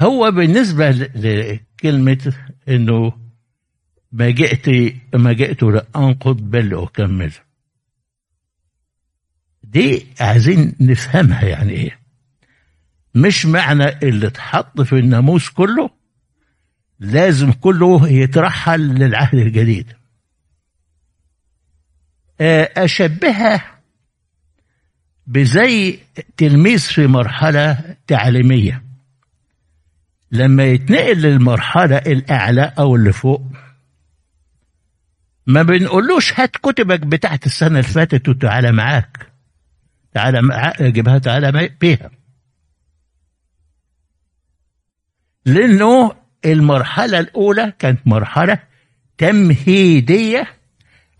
هو 0.00 0.30
بالنسبة 0.30 0.90
لكلمة 0.90 2.34
إنه 2.68 3.12
ما 4.12 4.30
جئت 4.30 4.94
ما 5.14 5.32
جئت 5.32 5.62
لأنقض 5.62 6.36
بل 6.36 6.68
لأكمل 6.68 7.32
دي 9.62 10.06
عايزين 10.20 10.76
نفهمها 10.80 11.44
يعني 11.44 11.72
إيه. 11.72 11.98
مش 13.14 13.46
معنى 13.46 13.88
اللي 14.02 14.26
اتحط 14.26 14.80
في 14.80 14.92
الناموس 14.98 15.48
كله 15.48 15.90
لازم 17.00 17.52
كله 17.52 18.08
يترحل 18.08 18.80
للعهد 18.80 19.34
الجديد. 19.34 19.92
أشبهها 22.76 23.80
بزي 25.26 25.98
تلميذ 26.36 26.78
في 26.78 27.06
مرحلة 27.06 27.96
تعليمية. 28.06 28.84
لما 30.32 30.64
يتنقل 30.64 31.22
للمرحلة 31.22 31.96
الأعلى 31.96 32.72
أو 32.78 32.96
اللي 32.96 33.12
فوق 33.12 33.42
ما 35.46 35.62
بنقولوش 35.62 36.40
هات 36.40 36.56
كتبك 36.56 37.00
بتاعت 37.00 37.46
السنة 37.46 37.68
اللي 37.68 37.82
فاتت 37.82 38.28
وتعالى 38.28 38.72
معاك. 38.72 39.26
تعالى 40.14 40.40
جيبها 40.80 41.18
تعالى 41.18 41.68
بيها. 41.80 42.10
لأنه 45.46 46.19
المرحلة 46.44 47.18
الأولى 47.18 47.72
كانت 47.78 48.06
مرحلة 48.06 48.58
تمهيدية 49.18 50.46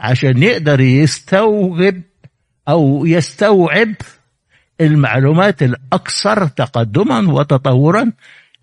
عشان 0.01 0.43
يقدر 0.43 0.81
يستوعب 0.81 2.03
أو 2.69 3.07
يستوعب 3.07 3.95
المعلومات 4.81 5.63
الأكثر 5.63 6.47
تقدما 6.47 7.33
وتطورا 7.33 8.13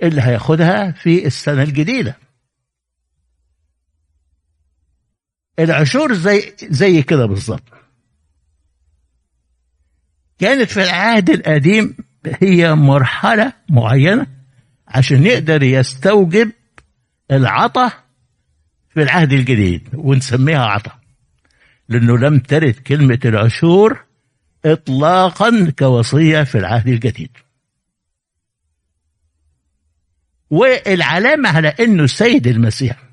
اللي 0.03 0.21
هياخدها 0.21 0.91
في 0.91 1.25
السنة 1.27 1.63
الجديدة. 1.63 2.17
العشور 5.59 6.13
زي 6.13 6.53
زي 6.63 7.01
كده 7.03 7.25
بالظبط. 7.25 7.63
كانت 10.39 10.69
في 10.71 10.83
العهد 10.83 11.29
القديم 11.29 11.97
هي 12.41 12.75
مرحلة 12.75 13.53
معينة 13.69 14.27
عشان 14.87 15.25
يقدر 15.25 15.63
يستوجب 15.63 16.51
العطا 17.31 17.91
في 18.89 19.03
العهد 19.03 19.33
الجديد 19.33 19.89
ونسميها 19.93 20.65
عطا. 20.65 20.99
لأنه 21.89 22.17
لم 22.17 22.39
ترد 22.39 22.73
كلمة 22.73 23.19
العشور 23.25 24.05
إطلاقا 24.65 25.73
كوصية 25.79 26.43
في 26.43 26.57
العهد 26.57 26.87
الجديد. 26.87 27.29
والعلامة 30.49 31.49
على 31.49 31.67
أنه 31.67 32.03
السيد 32.03 32.47
المسيح 32.47 33.03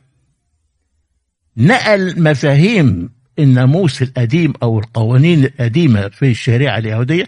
نقل 1.56 2.22
مفاهيم 2.22 3.10
الناموس 3.38 4.02
القديم 4.02 4.52
أو 4.62 4.78
القوانين 4.78 5.44
القديمة 5.44 6.08
في 6.08 6.30
الشريعة 6.30 6.78
اليهودية 6.78 7.26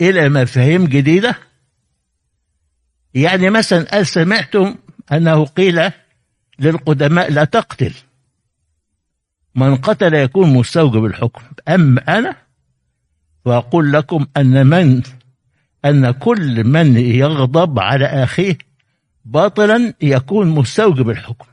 إلى 0.00 0.28
مفاهيم 0.28 0.86
جديدة 0.86 1.38
يعني 3.16 3.50
مثلا 3.50 4.02
سمعتم 4.02 4.74
أنه 5.12 5.44
قيل 5.44 5.90
للقدماء 6.58 7.32
لا 7.32 7.44
تقتل؟ 7.44 7.94
من 9.54 9.76
قتل 9.76 10.14
يكون 10.14 10.54
مستوجب 10.54 11.04
الحكم 11.04 11.42
أما 11.68 12.18
أنا؟ 12.18 12.36
فأقول 13.44 13.92
لكم 13.92 14.26
أن 14.36 14.66
من 14.66 15.02
أن 15.84 16.10
كل 16.10 16.64
من 16.64 16.96
يغضب 16.96 17.78
على 17.78 18.06
أخيه 18.06 18.58
باطلا 19.24 19.94
يكون 20.00 20.48
مستوجب 20.48 21.10
الحكم 21.10 21.46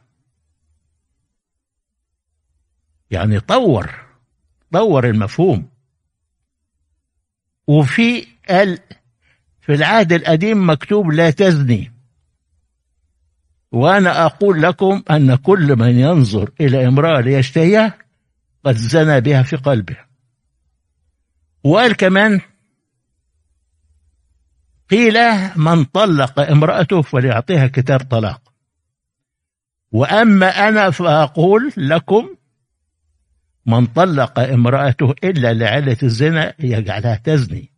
يعني 3.11 3.39
طور 3.39 3.91
طور 4.73 5.09
المفهوم. 5.09 5.69
وفي 7.67 8.27
قال 8.49 8.79
في 9.65 9.73
العهد 9.73 10.13
القديم 10.13 10.69
مكتوب 10.69 11.11
لا 11.11 11.29
تزني. 11.29 11.91
وأنا 13.71 14.25
أقول 14.25 14.61
لكم 14.61 15.03
أن 15.11 15.35
كل 15.35 15.75
من 15.75 15.99
ينظر 15.99 16.51
إلى 16.61 16.87
امرأة 16.87 17.21
ليشتهيها 17.21 17.97
قد 18.65 18.75
زنى 18.75 19.21
بها 19.21 19.43
في 19.43 19.55
قلبه. 19.55 19.97
وقال 21.63 21.95
كمان 21.95 22.41
قيل 24.89 25.17
من 25.55 25.83
طلق 25.83 26.39
امرأته 26.39 27.01
فليعطيها 27.01 27.67
كتاب 27.67 27.99
طلاق. 27.99 28.53
وأما 29.91 30.67
أنا 30.69 30.89
فأقول 30.89 31.71
لكم 31.77 32.35
من 33.65 33.85
طلق 33.85 34.39
امرأته 34.39 35.13
إلا 35.23 35.53
لعلة 35.53 35.97
الزنا 36.03 36.53
يجعلها 36.59 37.15
تزني. 37.15 37.72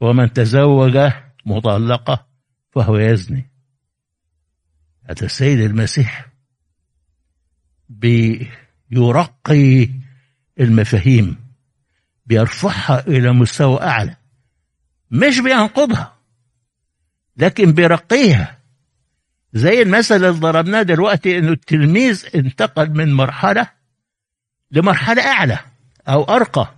ومن 0.00 0.32
تزوج 0.32 0.98
مطلقة 1.46 2.26
فهو 2.70 2.96
يزني. 2.96 3.50
هذا 5.04 5.26
السيد 5.26 5.60
المسيح 5.60 6.26
بيرقي 7.88 9.88
المفاهيم 10.60 11.44
بيرفعها 12.26 13.06
إلى 13.06 13.32
مستوى 13.32 13.82
أعلى 13.82 14.16
مش 15.10 15.40
بينقضها 15.40 16.14
لكن 17.36 17.72
بيرقيها. 17.72 18.58
زي 19.52 19.82
المثل 19.82 20.16
اللي 20.16 20.28
ضربناه 20.28 20.82
دلوقتي 20.82 21.38
إنه 21.38 21.52
التلميذ 21.52 22.26
انتقل 22.34 22.90
من 22.90 23.12
مرحلة 23.12 23.70
لمرحلة 24.70 25.22
أعلى 25.22 25.58
أو 26.08 26.24
أرقى. 26.24 26.74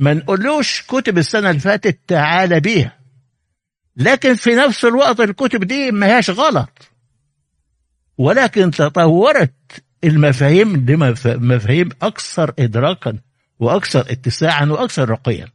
ما 0.00 0.14
نقولوش 0.14 0.82
كتب 0.82 1.18
السنة 1.18 1.50
اللي 1.50 1.60
فاتت 1.60 2.00
تعالى 2.06 2.60
بيها. 2.60 3.00
لكن 3.96 4.34
في 4.34 4.50
نفس 4.50 4.84
الوقت 4.84 5.20
الكتب 5.20 5.64
دي 5.64 5.90
ما 5.90 6.06
هياش 6.06 6.30
غلط. 6.30 6.92
ولكن 8.18 8.70
تطورت 8.70 9.84
المفاهيم 10.04 10.76
لمفاهيم 10.76 11.88
أكثر 12.02 12.54
ادراكا 12.58 13.18
وأكثر 13.58 14.00
اتساعا 14.00 14.64
وأكثر 14.64 15.08
رقيا. 15.10 15.48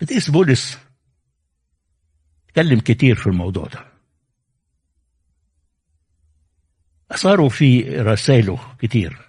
قديس 0.00 0.30
بولس 0.30 0.78
اتكلم 2.48 2.80
كتير 2.80 3.14
في 3.14 3.26
الموضوع 3.26 3.66
ده. 3.66 3.86
أثاروا 7.10 7.48
في 7.48 7.80
رسائله 7.82 8.76
كتير. 8.78 9.27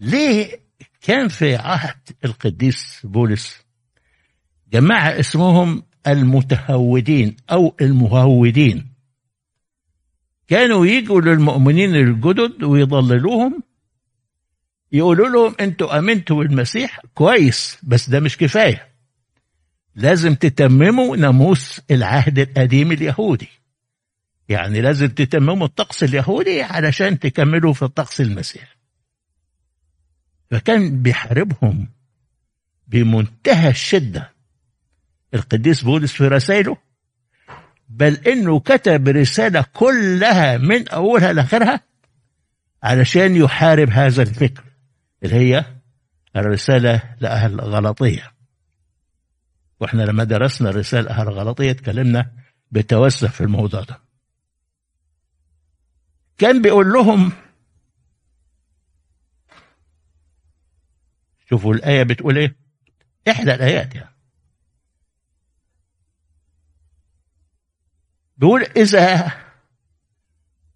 ليه 0.00 0.60
كان 1.00 1.28
في 1.28 1.56
عهد 1.56 2.00
القديس 2.24 3.00
بولس 3.04 3.66
جماعة 4.72 5.20
اسمهم 5.20 5.82
المتهودين 6.06 7.36
أو 7.50 7.76
المهودين؟ 7.80 8.92
كانوا 10.48 10.86
يجوا 10.86 11.20
للمؤمنين 11.20 11.94
الجدد 11.94 12.62
ويضللوهم 12.62 13.62
يقولوا 14.92 15.28
لهم 15.28 15.54
أنتوا 15.60 15.98
آمنتوا 15.98 16.36
بالمسيح 16.44 17.00
كويس 17.14 17.78
بس 17.82 18.10
ده 18.10 18.20
مش 18.20 18.36
كفاية. 18.36 18.88
لازم 19.94 20.34
تتمموا 20.34 21.16
ناموس 21.16 21.80
العهد 21.90 22.38
القديم 22.38 22.92
اليهودي. 22.92 23.48
يعني 24.48 24.80
لازم 24.80 25.06
تتمموا 25.06 25.66
الطقس 25.66 26.04
اليهودي 26.04 26.62
علشان 26.62 27.18
تكملوا 27.18 27.72
في 27.72 27.82
الطقس 27.82 28.20
المسيحي. 28.20 28.75
فكان 30.50 31.02
بيحاربهم 31.02 31.88
بمنتهى 32.88 33.70
الشدة. 33.70 34.32
القديس 35.34 35.82
بولس 35.82 36.12
في 36.12 36.28
رسائله 36.28 36.76
بل 37.88 38.14
إنه 38.14 38.60
كتب 38.60 39.08
رسالة 39.08 39.64
كلها 39.72 40.56
من 40.56 40.88
أولها 40.88 41.32
لآخرها 41.32 41.80
علشان 42.82 43.36
يحارب 43.36 43.90
هذا 43.90 44.22
الفكر 44.22 44.64
اللي 45.22 45.36
هي 45.36 45.64
الرسالة 46.36 47.02
لأهل 47.20 47.60
غلطية. 47.60 48.32
وإحنا 49.80 50.02
لما 50.02 50.24
درسنا 50.24 50.70
رسالة 50.70 51.10
أهل 51.10 51.28
غلطية 51.28 51.70
اتكلمنا 51.70 52.30
بتوسع 52.70 53.28
في 53.28 53.40
الموضوع 53.40 53.80
ده. 53.80 53.98
كان 56.38 56.62
بيقول 56.62 56.92
لهم 56.92 57.32
شوفوا 61.50 61.74
الآية 61.74 62.02
بتقول 62.02 62.38
إيه؟ 62.38 62.56
إحدى 63.28 63.54
الآيات 63.54 63.94
يعني. 63.94 64.16
بيقول 68.36 68.62
إذا 68.62 69.32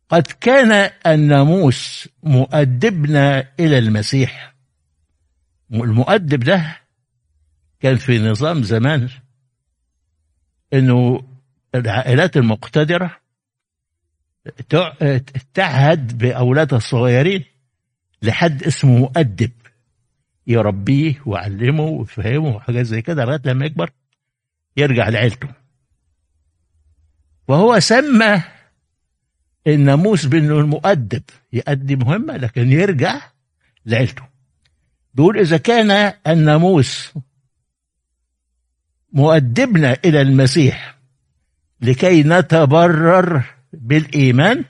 قد 0.09 0.27
كان 0.41 0.91
الناموس 1.07 2.09
مؤدبنا 2.23 3.53
إلى 3.61 3.79
المسيح. 3.79 4.55
المؤدب 5.73 6.41
ده 6.45 6.77
كان 7.81 7.97
في 7.97 8.19
نظام 8.19 8.63
زمان 8.63 9.09
إنه 10.73 11.23
العائلات 11.75 12.37
المقتدرة 12.37 13.21
تعهد 15.55 16.19
بأولادها 16.19 16.79
الصغيرين 16.79 17.45
لحد 18.23 18.63
اسمه 18.63 18.99
مؤدب. 18.99 19.51
يربيه 20.47 21.23
ويعلمه 21.27 21.83
ويفهمه 21.83 22.57
وحاجات 22.57 22.87
زي 22.87 23.03
كده 23.03 23.25
لغاية 23.25 23.41
لما 23.45 23.67
يكبر 23.67 23.91
يرجع 24.77 25.09
لعيلته. 25.09 25.49
وهو 27.49 27.79
سمى 27.79 28.43
الناموس 29.67 30.27
بانه 30.27 30.61
المؤدب 30.61 31.23
يؤدي 31.53 31.97
مهمة 31.97 32.37
لكن 32.37 32.73
يرجع 32.73 33.21
لعيلته. 33.87 34.23
بيقول 35.15 35.39
إذا 35.39 35.57
كان 35.57 36.13
الناموس 36.27 37.13
مؤدبنا 39.13 39.97
إلى 40.05 40.21
المسيح 40.21 40.99
لكي 41.81 42.23
نتبرر 42.23 43.43
بالإيمان 43.73 44.65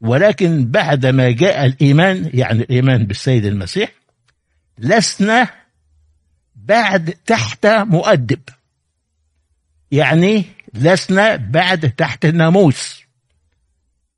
ولكن 0.00 0.70
بعد 0.70 1.06
ما 1.06 1.30
جاء 1.30 1.66
الإيمان 1.66 2.30
يعني 2.34 2.62
الإيمان 2.62 3.06
بالسيد 3.06 3.44
المسيح 3.44 3.92
لسنا 4.78 5.50
بعد 6.56 7.10
تحت 7.26 7.66
مؤدب. 7.66 8.40
يعني 9.90 10.44
لسنا 10.74 11.36
بعد 11.36 11.90
تحت 11.90 12.24
الناموس. 12.24 13.02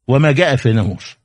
وما 0.08 0.32
جاء 0.32 0.56
في 0.56 0.70
الناموس. 0.70 1.16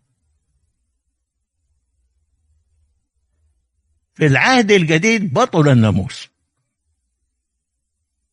في 4.14 4.26
العهد 4.26 4.72
الجديد 4.72 5.34
بطل 5.34 5.70
الناموس. 5.70 6.30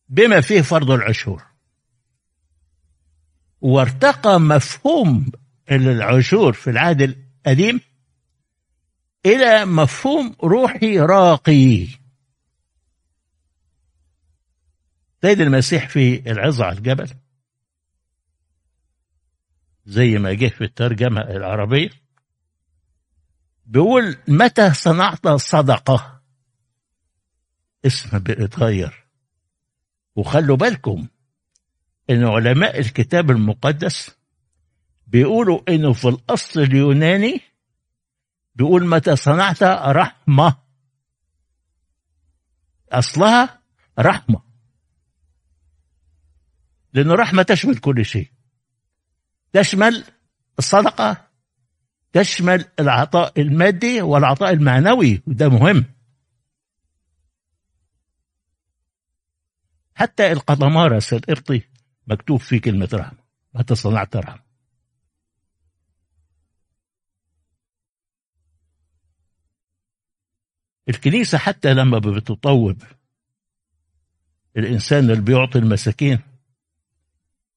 بما 0.09 0.41
فيه 0.41 0.61
فرض 0.61 0.91
العشور. 0.91 1.43
وارتقى 3.61 4.39
مفهوم 4.39 5.31
العشور 5.71 6.53
في 6.53 6.69
العهد 6.69 7.01
القديم 7.01 7.81
إلى 9.25 9.65
مفهوم 9.65 10.35
روحي 10.43 10.99
راقي. 10.99 11.87
سيد 15.21 15.41
المسيح 15.41 15.89
في 15.89 16.31
العظة 16.31 16.65
على 16.65 16.77
الجبل. 16.77 17.09
زي 19.85 20.17
ما 20.17 20.33
جه 20.33 20.47
في 20.47 20.63
الترجمة 20.63 21.21
العربية. 21.21 21.89
بيقول 23.65 24.17
متى 24.27 24.73
صنعت 24.73 25.27
صدقة؟ 25.27 26.21
اسم 27.85 28.19
بيتغير. 28.19 29.03
وخلوا 30.15 30.57
بالكم 30.57 31.07
إن 32.09 32.23
علماء 32.23 32.79
الكتاب 32.79 33.31
المقدس 33.31 34.17
بيقولوا 35.13 35.61
إنه 35.69 35.93
في 35.93 36.07
الأصل 36.07 36.59
اليوناني 36.59 37.41
بيقول 38.55 38.87
متى 38.87 39.15
صنعت 39.15 39.63
رحمة. 39.63 40.57
أصلها 42.91 43.61
رحمة. 43.99 44.41
لأن 46.93 47.11
الرحمه 47.11 47.43
تشمل 47.43 47.77
كل 47.77 48.05
شيء. 48.05 48.31
تشمل 49.53 50.03
الصدقة 50.59 51.27
تشمل 52.13 52.65
العطاء 52.79 53.41
المادي 53.41 54.01
والعطاء 54.01 54.53
المعنوي 54.53 55.21
وده 55.27 55.49
مهم. 55.49 55.85
حتى 59.95 60.31
القطمارس 60.31 61.13
القبطي 61.13 61.61
مكتوب 62.07 62.39
فيه 62.39 62.61
كلمة 62.61 62.89
رحمة. 62.93 63.19
متى 63.53 63.75
صنعت 63.75 64.15
رحمة؟ 64.15 64.42
الكنيسة 70.89 71.37
حتى 71.37 71.73
لما 71.73 71.99
بتطوب 71.99 72.83
الإنسان 74.57 75.09
اللي 75.09 75.21
بيعطي 75.21 75.59
المساكين 75.59 76.19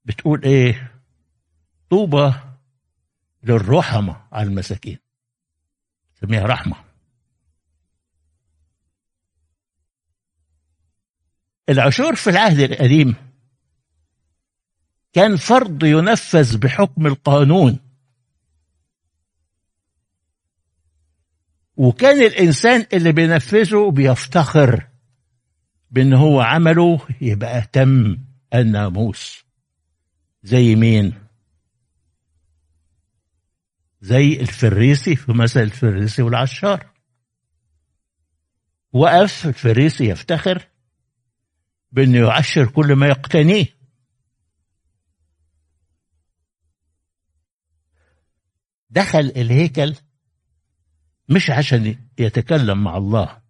بتقول 0.04 0.42
إيه؟ 0.44 0.92
طوبى 1.90 2.32
للرحمة 3.42 4.26
على 4.32 4.48
المساكين. 4.48 4.98
سميها 6.20 6.46
رحمة. 6.46 6.76
العشور 11.68 12.14
في 12.14 12.30
العهد 12.30 12.58
القديم 12.58 13.14
كان 15.12 15.36
فرض 15.36 15.84
ينفذ 15.84 16.58
بحكم 16.58 17.06
القانون. 17.06 17.78
وكان 21.76 22.22
الإنسان 22.22 22.86
اللي 22.92 23.12
بينفذه 23.12 23.90
بيفتخر 23.90 24.88
بأن 25.90 26.12
هو 26.14 26.40
عمله 26.40 27.06
يبقى 27.20 27.62
تم 27.72 28.18
الناموس 28.54 29.44
زي 30.42 30.74
مين؟ 30.76 31.14
زي 34.00 34.40
الفريسي 34.40 35.16
في 35.16 35.32
مثل 35.32 35.60
الفريسي 35.60 36.22
والعشار. 36.22 36.90
وقف 38.92 39.46
الفريسي 39.46 40.04
يفتخر 40.04 40.68
بأنه 41.92 42.18
يعشر 42.18 42.66
كل 42.66 42.92
ما 42.92 43.06
يقتنيه. 43.06 43.66
دخل 48.90 49.32
الهيكل 49.36 49.94
مش 51.28 51.50
عشان 51.50 51.96
يتكلم 52.18 52.84
مع 52.84 52.96
الله. 52.96 53.42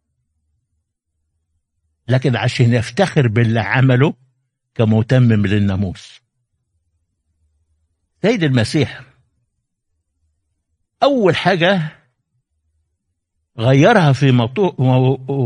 لكن 2.09 2.37
عشان 2.37 2.75
يفتخر 2.75 3.29
باللي 3.29 3.61
عمله 3.61 4.15
كمتمم 4.75 5.47
للناموس. 5.47 6.21
سيد 8.23 8.43
المسيح 8.43 9.03
أول 11.03 11.37
حاجة 11.37 11.93
غيرها 13.59 14.13
في 14.13 14.31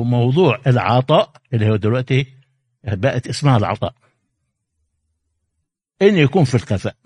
موضوع, 0.04 0.60
العطاء 0.66 1.32
اللي 1.52 1.70
هو 1.70 1.76
دلوقتي 1.76 2.34
بقت 2.84 3.26
اسمها 3.26 3.56
العطاء. 3.56 3.94
إن 6.02 6.16
يكون 6.16 6.44
في 6.44 6.54
الخفاء 6.54 6.96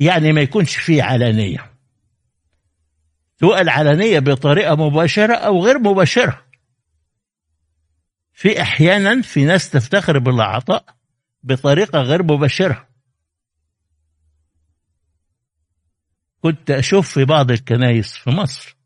يعني 0.00 0.32
ما 0.32 0.40
يكونش 0.40 0.76
فيه 0.76 1.02
علانية. 1.02 1.73
سواء 3.40 3.60
العلانيه 3.60 4.18
بطريقة 4.18 4.74
مباشرة 4.74 5.34
أو 5.34 5.64
غير 5.64 5.78
مباشرة. 5.78 6.44
في 8.32 8.62
أحيانا 8.62 9.22
في 9.22 9.44
ناس 9.44 9.70
تفتخر 9.70 10.18
بالعطاء 10.18 10.84
بطريقة 11.42 11.98
غير 11.98 12.22
مباشرة. 12.22 12.88
كنت 16.40 16.70
أشوف 16.70 17.14
في 17.14 17.24
بعض 17.24 17.50
الكنايس 17.50 18.12
في 18.12 18.30
مصر 18.30 18.76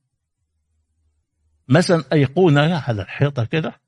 مثلا 1.69 2.05
أيقونة 2.13 2.79
على 2.79 3.03
الحيطة 3.03 3.45
كده 3.45 3.81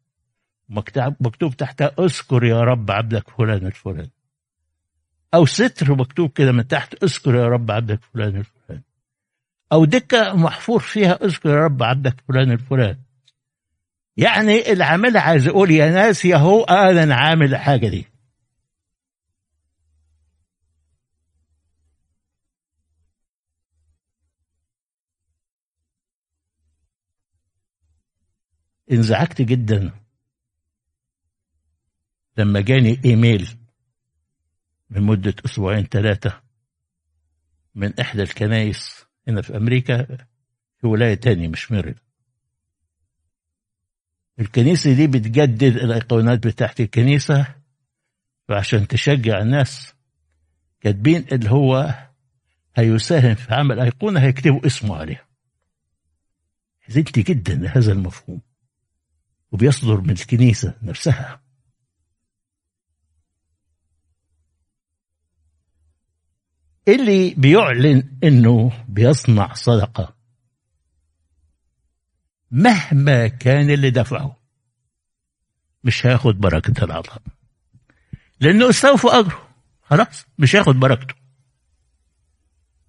مكتوب 1.21 1.57
تحتها 1.57 1.93
أذكر 1.99 2.45
يا 2.45 2.61
رب 2.61 2.91
عبدك 2.91 3.31
فلان 3.31 3.67
الفلاني. 3.67 4.11
أو 5.35 5.47
ستر 5.47 5.95
مكتوب 5.95 6.31
كده 6.31 6.53
من 6.53 6.69
تحت 6.69 7.05
أذكر 7.05 7.35
يا 7.35 7.47
رب 7.47 7.71
عبدك 7.71 8.01
فلان 8.05 8.29
الفلاني. 8.37 8.60
أو 9.73 9.85
دكه 9.85 10.33
محفور 10.37 10.81
فيها 10.81 11.13
اذكر 11.25 11.49
يا 11.49 11.65
رب 11.65 11.83
عبدك 11.83 12.15
فلان 12.29 12.53
الفلاني 12.53 13.01
يعني 14.17 14.73
العامل 14.73 15.17
عايز 15.17 15.47
يقول 15.47 15.71
يا 15.71 15.91
ناس 15.91 16.25
يا 16.25 16.37
هو 16.37 16.63
أنا 16.65 17.15
عامل 17.15 17.55
الحاجة 17.55 17.89
دي. 17.89 18.07
انزعجت 28.93 29.43
جدا 29.43 29.91
لما 32.39 32.61
جاني 32.61 33.01
إيميل 33.05 33.57
من 34.91 35.03
مدة 35.03 35.35
أسبوعين 35.45 35.85
ثلاثة 35.85 36.41
من 37.75 38.01
إحدى 38.01 38.23
الكنايس 38.23 39.10
هنا 39.29 39.43
في 39.43 39.57
أمريكا 39.57 40.05
في 40.79 40.87
ولاية 40.87 41.15
تانية 41.15 41.49
مش 41.49 41.73
ميريل 41.73 41.95
الكنيسة 44.41 44.93
دي 44.93 45.07
بتجدد 45.07 45.77
الأيقونات 45.77 46.47
بتاعت 46.47 46.81
الكنيسة 46.81 47.55
فعشان 48.49 48.89
تشجع 48.89 49.41
الناس 49.43 49.95
كاتبين 50.81 51.27
اللي 51.33 51.51
هو 51.51 51.95
هيساهم 52.77 53.35
في 53.35 53.55
عمل 53.55 53.81
أيقونة 53.81 54.21
هيكتبوا 54.21 54.67
اسمه 54.67 54.97
عليها. 54.97 55.27
حزنت 56.81 57.19
جدا 57.19 57.55
لهذا 57.55 57.93
المفهوم 57.93 58.41
وبيصدر 59.53 60.01
من 60.01 60.11
الكنيسة 60.11 60.75
نفسها. 60.83 61.43
اللي 66.95 67.35
بيعلن 67.35 68.09
إنه 68.25 68.73
بيصنع 68.89 69.53
صدقة. 69.55 70.15
مهما 72.51 73.29
كان 73.29 73.71
اللي 73.71 73.91
دفعه. 73.91 74.37
مش 75.85 76.07
هياخد 76.07 76.41
بركة 76.41 76.85
العطاء. 76.85 77.23
لأنه 78.41 78.71
استوفى 78.71 79.09
أجره. 79.09 79.49
خلاص 79.83 80.27
مش 80.39 80.57
هياخد 80.57 80.75
بركته. 80.75 81.15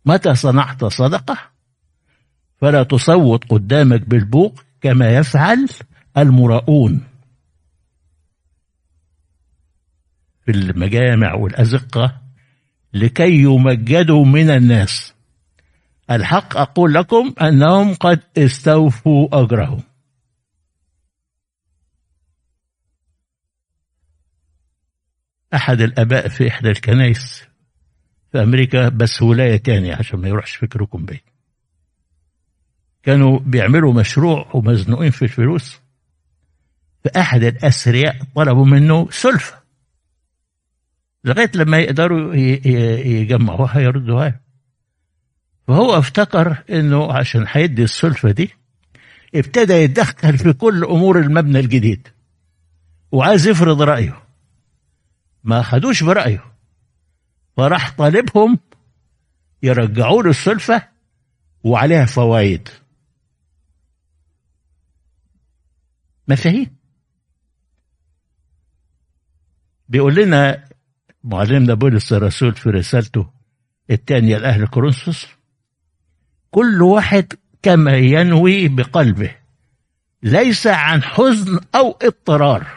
متى 0.06 0.36
صنعت 0.36 0.86
صدقة؟ 0.86 1.38
فلا 2.58 2.84
تصوت 2.84 3.52
قدامك 3.52 4.02
بالبوق 4.02 4.60
كما 4.82 5.10
يفعل 5.10 5.70
المراؤون. 6.18 7.08
في 10.46 10.52
المجامع 10.52 11.34
والأزقة 11.34 12.21
لكي 12.94 13.42
يمجدوا 13.42 14.26
من 14.26 14.50
الناس. 14.50 15.14
الحق 16.12 16.58
أقول 16.58 16.94
لكم 16.94 17.34
أنهم 17.42 17.94
قد 17.94 18.20
استوفوا 18.38 19.28
أجرهم. 19.44 19.84
أحد 25.54 25.82
الآباء 25.82 26.28
في 26.28 26.48
إحدى 26.48 26.70
الكنائس 26.70 27.44
في 28.32 28.44
أمريكا 28.44 28.90
بس 28.90 29.22
ولاية 29.22 29.58
تانية 29.58 29.96
عشان 29.96 30.20
ما 30.20 30.28
يروحش 30.28 30.56
فكركم 30.56 31.06
بيه 31.06 31.24
كانوا 33.04 33.40
بيعملوا 33.40 33.94
مشروع 33.94 34.50
ومزنوقين 34.54 35.12
في 35.12 35.22
الفلوس. 35.22 35.80
فأحد 37.04 37.44
الأثرياء 37.44 38.16
طلبوا 38.36 38.66
منه 38.66 39.12
سلفة. 39.12 39.61
لغاية 41.24 41.52
لما 41.56 41.78
يقدروا 41.80 42.36
يجمعوها 42.36 43.80
يردوها. 43.80 44.40
فهو 45.68 45.98
افتكر 45.98 46.64
إنه 46.70 47.14
عشان 47.14 47.46
هيدي 47.48 47.84
السلفة 47.84 48.32
دي 48.32 48.50
ابتدى 49.36 49.74
يتدخل 49.74 50.38
في 50.38 50.54
كل 50.54 50.84
أمور 50.84 51.20
المبنى 51.20 51.60
الجديد 51.60 52.08
وعايز 53.12 53.48
يفرض 53.48 53.82
رأيه. 53.82 54.24
ما 55.44 55.62
خدوش 55.62 56.04
برأيه. 56.04 56.44
فراح 57.58 57.96
طالبهم 57.98 58.60
يرجعوا 59.64 60.24
له 60.24 60.30
السلفة 60.30 60.88
وعليها 61.64 62.06
فوائد. 62.06 62.70
مفاهيم. 66.28 66.76
بيقول 69.90 70.16
لنا 70.16 70.71
معلمنا 71.24 71.74
بولس 71.74 72.14
الرسول 72.14 72.56
في 72.56 72.70
رسالته 72.70 73.30
الثانية 73.92 74.38
لأهل 74.38 74.68
كورنثوس 74.68 75.28
كل 76.52 76.82
واحد 76.82 77.34
كما 77.62 77.98
ينوي 77.98 78.68
بقلبه 78.68 79.36
ليس 80.24 80.68
عن 80.68 81.04
حزن 81.04 81.60
أو 81.76 81.98
اضطرار 82.02 82.68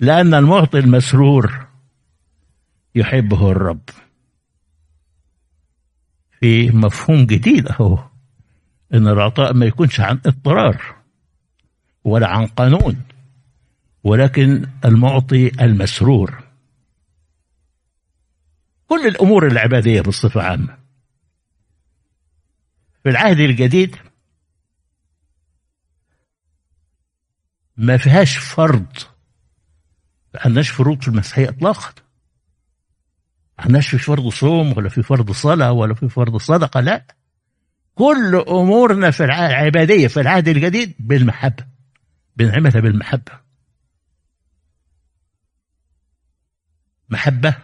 لأن 0.00 0.34
المعطي 0.34 0.78
المسرور 0.78 1.66
يحبه 2.94 3.50
الرب. 3.50 3.80
في 6.40 6.70
مفهوم 6.70 7.26
جديد 7.26 7.68
أهو 7.68 7.98
إن 8.94 9.08
العطاء 9.08 9.54
ما 9.54 9.66
يكونش 9.66 10.00
عن 10.00 10.20
اضطرار 10.26 10.82
ولا 12.04 12.28
عن 12.28 12.46
قانون 12.46 13.02
ولكن 14.04 14.66
المعطي 14.84 15.48
المسرور. 15.64 16.43
كل 18.88 19.06
الأمور 19.06 19.46
العبادية 19.46 20.00
بصفة 20.00 20.42
عامة. 20.42 20.78
في 23.02 23.10
العهد 23.10 23.40
الجديد 23.40 23.96
ما 27.76 27.96
فيهاش 27.96 28.38
فرض 28.38 28.86
ما 30.34 30.40
عندناش 30.40 30.70
فروض 30.70 31.02
في 31.02 31.08
المسيحية 31.08 31.48
إطلاقا. 31.48 31.92
ما 33.58 33.64
عندناش 33.64 33.88
في 33.88 33.98
فرض 33.98 34.28
صوم 34.28 34.76
ولا 34.76 34.88
في 34.88 35.02
فرض 35.02 35.30
صلاة 35.30 35.72
ولا 35.72 35.94
في 35.94 36.08
فرض 36.08 36.36
صدقة 36.36 36.80
لا. 36.80 37.06
كل 37.94 38.44
أمورنا 38.48 39.10
في 39.10 39.24
العبادية 39.24 40.08
في 40.08 40.20
العهد 40.20 40.48
الجديد 40.48 40.94
بالمحبة 40.98 41.66
بنعملها 42.36 42.80
بالمحبة. 42.80 43.32
محبة 47.10 47.56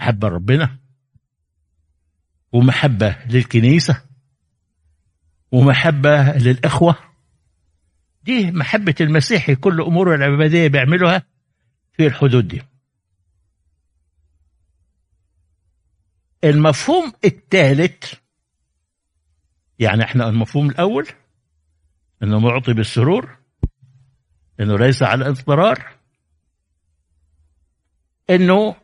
محبة 0.00 0.28
ربنا 0.28 0.78
ومحبة 2.52 3.16
للكنيسة 3.26 4.02
ومحبة 5.52 6.32
للإخوة. 6.32 6.96
دي 8.22 8.50
محبة 8.50 8.94
المسيحي 9.00 9.54
كل 9.54 9.80
أموره 9.80 10.14
العبادية 10.14 10.68
بيعملها 10.68 11.22
في 11.92 12.06
الحدود 12.06 12.48
دي. 12.48 12.62
المفهوم 16.44 17.12
الثالث 17.24 18.14
يعني 19.78 20.04
إحنا 20.04 20.28
المفهوم 20.28 20.70
الأول 20.70 21.06
إنه 22.22 22.38
معطي 22.38 22.72
بالسرور 22.72 23.38
إنه 24.60 24.78
ليس 24.78 25.02
على 25.02 25.28
اضطرار 25.28 25.86
إنه 28.30 28.76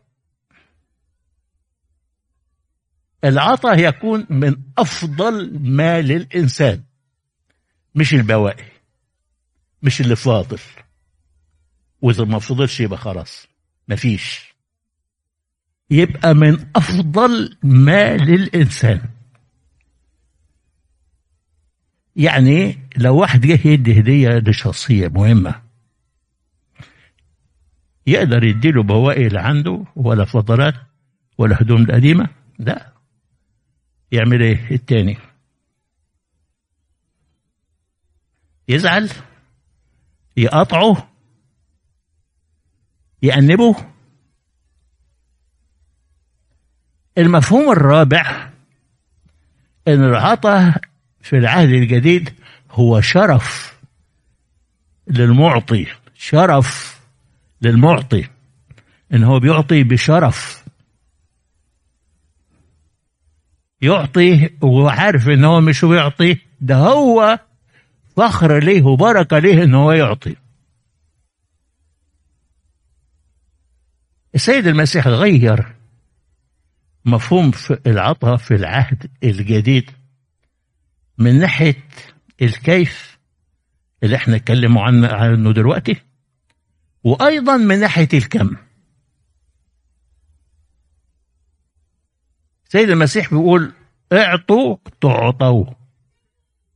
العطاء 3.23 3.79
يكون 3.79 4.25
من 4.29 4.55
أفضل 4.77 5.59
ما 5.59 6.01
للانسان 6.01 6.83
مش 7.95 8.13
البواقي 8.13 8.65
مش 9.83 10.01
اللي 10.01 10.15
فاضل. 10.15 10.59
وإذا 12.01 12.23
ما 12.25 12.39
فضلش 12.39 12.79
يبقى 12.79 12.97
خلاص 12.97 13.47
مفيش 13.87 14.53
يبقى 15.89 16.33
من 16.33 16.65
أفضل 16.75 17.57
ما 17.63 18.17
للانسان 18.17 19.01
يعني 22.15 22.77
لو 22.97 23.17
واحد 23.17 23.41
جه 23.41 23.67
يدي 23.67 23.99
هدية 23.99 24.29
لشخصية 24.29 25.07
مهمة 25.07 25.61
يقدر 28.07 28.43
يديله 28.43 28.83
بواقي 28.83 29.27
اللي 29.27 29.39
عنده 29.39 29.85
ولا 29.95 30.25
فضلات 30.25 30.73
ولا 31.37 31.61
هدوم 31.61 31.81
القديمة؟ 31.81 32.27
لا. 32.59 32.96
يعمل 34.11 34.41
إيه؟ 34.41 34.71
التاني. 34.71 35.17
يزعل 38.67 39.11
يقطعه 40.37 41.09
يأنبه. 43.23 43.75
المفهوم 47.17 47.71
الرابع 47.71 48.49
إن 49.87 50.03
العطاء 50.03 50.81
في 51.21 51.37
العهد 51.37 51.69
الجديد 51.69 52.33
هو 52.71 53.01
شرف 53.01 53.77
للمعطي 55.07 55.87
شرف 56.15 56.99
للمعطي. 57.61 58.29
إن 59.13 59.23
هو 59.23 59.39
بيعطي 59.39 59.83
بشرف. 59.83 60.66
يعطي 63.81 64.49
وعارف 64.61 65.27
إن 65.29 65.43
هو 65.43 65.61
مش 65.61 65.85
بيعطي 65.85 66.37
ده 66.61 66.75
هو 66.75 67.39
فخر 68.17 68.59
ليه 68.63 68.83
وبركة 68.83 69.39
ليه 69.39 69.63
إن 69.63 69.75
هو 69.75 69.91
يعطي. 69.91 70.35
السيد 74.35 74.67
المسيح 74.67 75.07
غير 75.07 75.75
مفهوم 77.05 77.51
في 77.51 77.79
العطاء 77.87 78.37
في 78.37 78.55
العهد 78.55 79.11
الجديد 79.23 79.91
من 81.17 81.39
ناحية 81.39 81.83
الكيف 82.41 83.17
اللي 84.03 84.15
إحنا 84.15 84.35
اتكلموا 84.35 84.83
عنه 84.83 85.07
عنه 85.07 85.53
دلوقتي 85.53 85.95
وأيضا 87.03 87.57
من 87.57 87.79
ناحية 87.79 88.07
الكم. 88.13 88.55
سيد 92.69 92.89
المسيح 92.89 93.29
بيقول 93.29 93.73
اعطوا 94.13 94.77
تعطوا. 95.01 95.65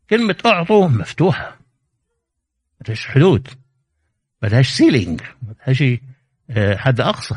كلمة 0.09 0.35
اعطوا 0.45 0.87
مفتوحة. 0.87 1.59
ملهاش 2.81 3.07
حدود. 3.07 3.47
ملهاش 4.43 4.69
سيلينج 4.69 5.21
ملهاش 5.41 5.83
آه، 6.49 6.75
حد 6.75 7.01
أقصى. 7.01 7.35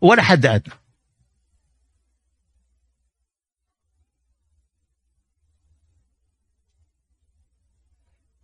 ولا 0.00 0.22
حد 0.22 0.46
أدنى. 0.46 0.74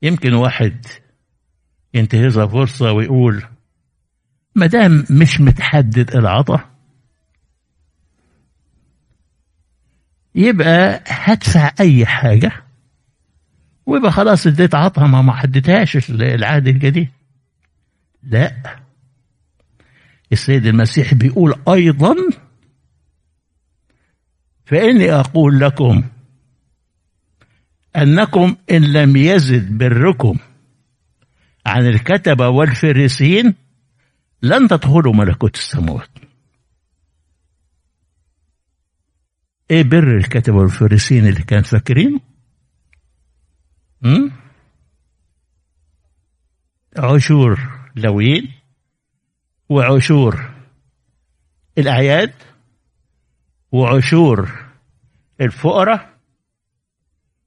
يمكن 0.02 0.34
واحد 0.34 0.86
ينتهزها 1.94 2.46
فرصة 2.46 2.92
ويقول 2.92 3.44
ما 4.54 4.66
دام 4.66 5.04
مش 5.10 5.40
متحدد 5.40 6.16
العطا 6.16 6.77
يبقى 10.38 11.02
هدفع 11.06 11.72
أي 11.80 12.06
حاجة 12.06 12.52
ويبقى 13.86 14.12
خلاص 14.12 14.46
اديت 14.46 14.74
عطا 14.74 15.06
ما 15.06 15.22
ما 15.22 15.32
حددهاش 15.32 16.10
العهد 16.10 16.68
الجديد. 16.68 17.08
لا. 18.22 18.76
السيد 20.32 20.66
المسيح 20.66 21.14
بيقول 21.14 21.54
أيضا 21.68 22.16
فإني 24.66 25.12
أقول 25.12 25.60
لكم 25.60 26.04
أنكم 27.96 28.56
إن 28.70 28.92
لم 28.92 29.16
يزد 29.16 29.78
بركم 29.78 30.38
عن 31.66 31.86
الكتبة 31.86 32.48
والفريسيين 32.48 33.54
لن 34.42 34.68
تدخلوا 34.68 35.14
ملكوت 35.14 35.56
السماوات. 35.56 36.17
إيه 39.70 39.82
بر 39.82 40.16
الكتبة 40.16 40.56
والفريسيين 40.56 41.26
اللي 41.26 41.42
كان 41.42 41.62
فاكرينه? 41.62 42.20
عشور 46.96 47.60
لويين 47.96 48.52
وعشور 49.68 50.50
الأعياد؟ 51.78 52.32
وعشور 53.72 54.50
الفقراء؟ 55.40 56.18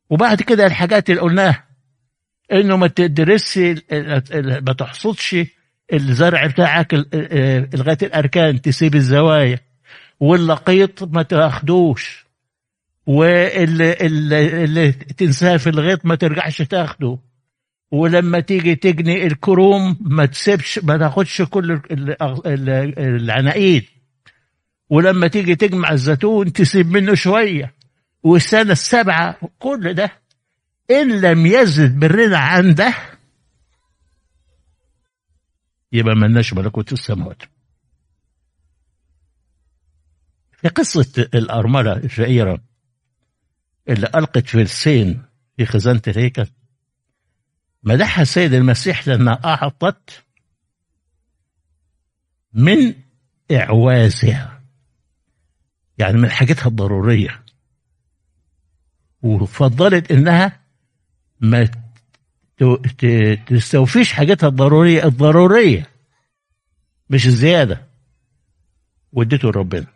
وبعد 0.10 0.42
كده 0.42 0.66
الحاجات 0.66 1.10
اللي 1.10 1.22
قلناها 1.22 1.68
إنه 2.52 2.78
ما 2.78 2.88
تدرسش 2.88 3.58
ما 4.62 4.74
تحصدش 4.78 5.36
الزرع 5.94 6.46
بتاعك 6.48 6.94
لغاية 7.74 7.98
الأركان 8.04 8.62
تسيب 8.62 8.96
الزوايا. 8.96 9.60
واللقيط 10.22 11.04
ما 11.04 11.24
تاخدوش 11.24 12.26
واللي 13.06 13.94
اللي, 13.94 14.64
اللي 14.64 14.92
تنساه 14.92 15.58
في 15.58 15.70
الغيط 15.70 16.06
ما 16.06 16.16
ترجعش 16.16 16.62
تاخده. 16.62 17.18
ولما 17.92 18.40
تيجي 18.40 18.76
تجني 18.76 19.28
الكروم 19.28 19.98
ما 20.02 20.26
تسيبش 20.26 20.80
ما 20.80 20.98
تاخدش 20.98 21.42
كل 21.42 21.82
العناقيد 22.98 23.86
ولما 24.90 25.28
تيجي 25.28 25.56
تجمع 25.56 25.92
الزيتون 25.92 26.54
تسيب 26.54 26.92
منه 26.92 27.14
شوية. 27.16 27.74
والسنة 28.24 28.72
السابعة 28.72 29.38
كل 29.60 29.94
ده 29.94 30.12
إن 30.92 31.22
لم 31.22 31.46
يزد 31.46 32.00
برنا 32.00 32.38
عن 32.38 32.74
ده 32.76 32.94
يبقى 35.94 36.16
ملناش 36.16 36.54
ملكوت 36.54 36.94
السماوات. 36.94 37.44
في 40.62 40.67
قصة 40.67 41.30
الأرملة 41.34 41.93
الفقيرة 41.93 42.62
اللي 43.89 44.08
ألقت 44.15 44.47
فلسين 44.47 45.24
في 45.58 45.65
خزانة 45.65 46.02
الهيكل 46.08 46.47
مدحها 47.84 48.21
السيد 48.21 48.54
المسيح 48.54 49.08
لأنها 49.08 49.39
أعطت 49.45 50.24
من 52.54 52.93
إعوازها 53.52 54.62
يعني 55.97 56.17
من 56.17 56.32
حاجتها 56.32 56.67
الضرورية. 56.67 57.43
وفضلت 59.21 60.12
إنها 60.12 60.60
ما 61.39 61.69
تستوفيش 63.47 64.13
حاجتها 64.13 64.47
الضرورية 64.47 65.06
الضرورية 65.06 65.89
مش 67.10 67.28
الزيادة. 67.28 67.88
واديته 69.12 69.47
لربنا. 69.50 69.88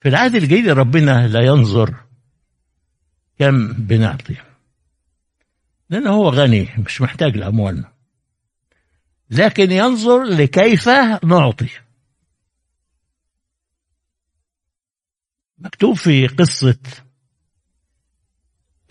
في 0.00 0.08
العهد 0.08 0.34
الجديد 0.34 0.68
ربنا 0.68 1.28
لا 1.28 1.40
ينظر 1.40 1.94
كم 3.38 3.72
بنعطي. 3.72 4.36
لأنه 5.90 6.10
هو 6.10 6.28
غني 6.28 6.68
مش 6.78 7.00
محتاج 7.00 7.36
لأموالنا. 7.36 7.92
لكن 9.30 9.72
ينظر 9.72 10.22
لكيف 10.22 10.88
نعطي. 11.24 11.68
مكتوب 15.58 15.96
في 15.96 16.26
قصة 16.26 16.78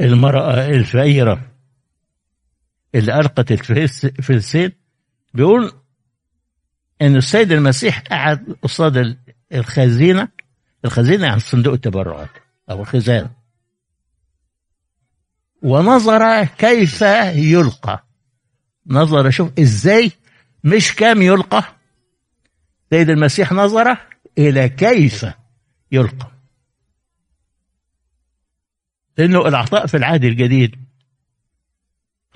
المرأة 0.01 0.65
الفقيرة 0.65 1.51
اللي 2.95 3.19
ألقت 3.19 3.51
الفلسين 3.51 4.71
بيقول 5.33 5.71
إن 7.01 7.15
السيد 7.15 7.51
المسيح 7.51 7.99
قعد 7.99 8.55
قصاد 8.61 9.17
الخزينة 9.53 10.27
الخزينة 10.85 11.25
يعني 11.25 11.39
صندوق 11.39 11.73
التبرعات 11.73 12.29
أو 12.69 12.81
الخزانة. 12.81 13.31
ونظر 15.61 16.43
كيف 16.43 17.01
يلقى. 17.35 18.03
نظر 18.87 19.29
شوف 19.29 19.59
إزاي 19.59 20.11
مش 20.63 20.95
كام 20.95 21.21
يلقى. 21.21 21.63
سيد 22.89 23.09
المسيح 23.09 23.51
نظر 23.51 23.97
إلى 24.37 24.69
كيف 24.69 25.25
يلقى. 25.91 26.31
لأنه 29.17 29.47
العطاء 29.47 29.87
في 29.87 29.97
العهد 29.97 30.23
الجديد 30.23 30.75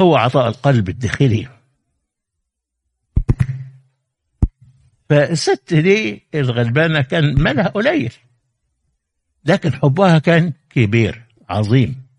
هو 0.01 0.15
عطاء 0.15 0.47
القلب 0.47 0.89
الداخلي. 0.89 1.47
فالست 5.09 5.73
دي 5.73 6.23
الغلبانة 6.35 7.01
كان 7.01 7.41
مالها 7.41 7.67
قليل. 7.67 8.13
لكن 9.49 9.73
حبها 9.73 10.19
كان 10.19 10.53
كبير 10.69 11.25
عظيم. 11.49 12.09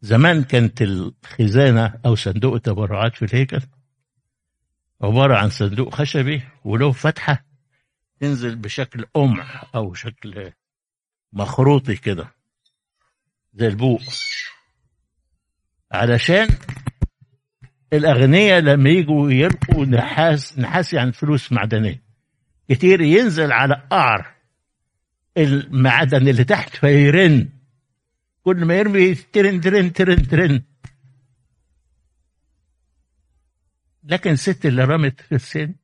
زمان 0.00 0.44
كانت 0.44 0.82
الخزانة 0.82 2.00
أو 2.06 2.14
صندوق 2.14 2.54
التبرعات 2.54 3.14
في 3.14 3.24
الهيكل 3.24 3.60
عبارة 5.02 5.36
عن 5.36 5.50
صندوق 5.50 5.94
خشبي 5.94 6.42
وله 6.64 6.92
فتحة 6.92 7.44
تنزل 8.20 8.56
بشكل 8.56 9.04
قمع 9.14 9.62
أو 9.74 9.94
شكل 9.94 10.52
مخروطي 11.32 11.96
كده 11.96 12.34
زي 13.54 13.66
البوق. 13.66 14.00
علشان 15.92 16.48
الأغنياء 17.92 18.60
لما 18.60 18.90
يجوا 18.90 19.30
يلقوا 19.30 19.84
نحاس 19.84 20.58
نحاس 20.58 20.92
يعني 20.92 21.12
فلوس 21.12 21.52
معدنية. 21.52 22.09
كتير 22.70 23.00
ينزل 23.00 23.52
على 23.52 23.82
قعر 23.90 24.34
المعدن 25.36 26.28
اللي 26.28 26.44
تحت 26.44 26.76
فيرن. 26.76 27.48
كل 28.42 28.64
ما 28.64 28.74
يرمي 28.74 29.14
ترن 29.14 29.60
ترن 29.60 29.92
ترن 29.92 30.28
ترن. 30.28 30.62
لكن 34.04 34.30
الست 34.30 34.66
اللي 34.66 34.84
رمت 34.84 35.20
فلسين 35.20 35.74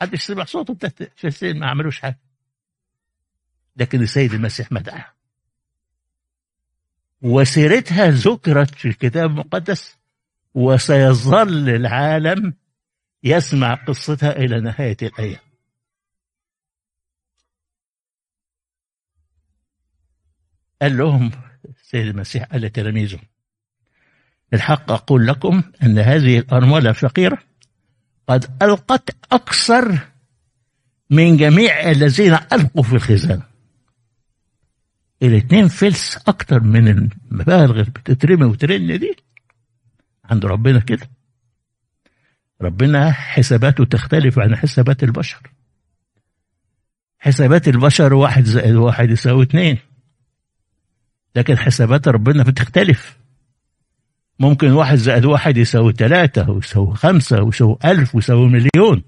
محدش 0.00 0.22
سمع 0.22 0.44
صوته 0.44 0.88
فلسين 1.16 1.58
ما 1.58 1.66
عملوش 1.66 2.00
حاجة. 2.00 2.18
لكن 3.76 4.02
السيد 4.02 4.32
المسيح 4.34 4.72
مدحها 4.72 5.14
وسيرتها 7.22 8.10
ذكرت 8.10 8.74
في 8.74 8.88
الكتاب 8.88 9.30
المقدس 9.30 9.96
وسيظل 10.54 11.68
العالم 11.68 12.54
يسمع 13.24 13.74
قصتها 13.74 14.36
إلى 14.36 14.60
نهاية 14.60 14.96
الأيام 15.02 15.51
قال 20.82 20.96
لهم 20.96 21.30
السيد 21.82 22.06
المسيح 22.06 22.44
قال 22.44 22.60
لتلاميذه 22.60 23.18
الحق 24.54 24.90
أقول 24.90 25.26
لكم 25.26 25.62
أن 25.82 25.98
هذه 25.98 26.38
الأرملة 26.38 26.90
الفقيرة 26.90 27.38
قد 28.28 28.62
ألقت 28.62 29.16
أكثر 29.32 29.98
من 31.10 31.36
جميع 31.36 31.90
الذين 31.90 32.34
ألقوا 32.52 32.82
في 32.82 32.92
الخزانة. 32.92 33.42
الاثنين 35.22 35.68
فلس 35.68 36.18
أكتر 36.28 36.60
من 36.60 36.88
المبالغ 36.88 37.70
اللي 37.70 37.84
بتترمي 37.84 38.44
وترن 38.44 38.98
دي. 38.98 39.16
عند 40.24 40.46
ربنا 40.46 40.80
كده. 40.80 41.10
ربنا 42.60 43.12
حساباته 43.12 43.84
تختلف 43.84 44.38
عن 44.38 44.56
حسابات 44.56 45.02
البشر. 45.02 45.50
حسابات 47.18 47.68
البشر 47.68 48.14
واحد 48.14 48.44
زائد 48.44 48.74
واحد 48.74 49.10
يساوي 49.10 49.44
اتنين 49.44 49.78
لكن 51.36 51.58
حسابات 51.58 52.08
ربنا 52.08 52.42
بتختلف. 52.42 53.18
ممكن 54.38 54.70
واحد 54.70 54.96
زائد 54.96 55.24
واحد 55.24 55.56
يساوي 55.56 55.92
ثلاثة 55.92 56.50
ويساوي 56.50 56.94
خمسة 56.94 57.42
ويساوي 57.42 57.78
ألف 57.84 58.14
ويساوي 58.14 58.48
مليون. 58.48 59.02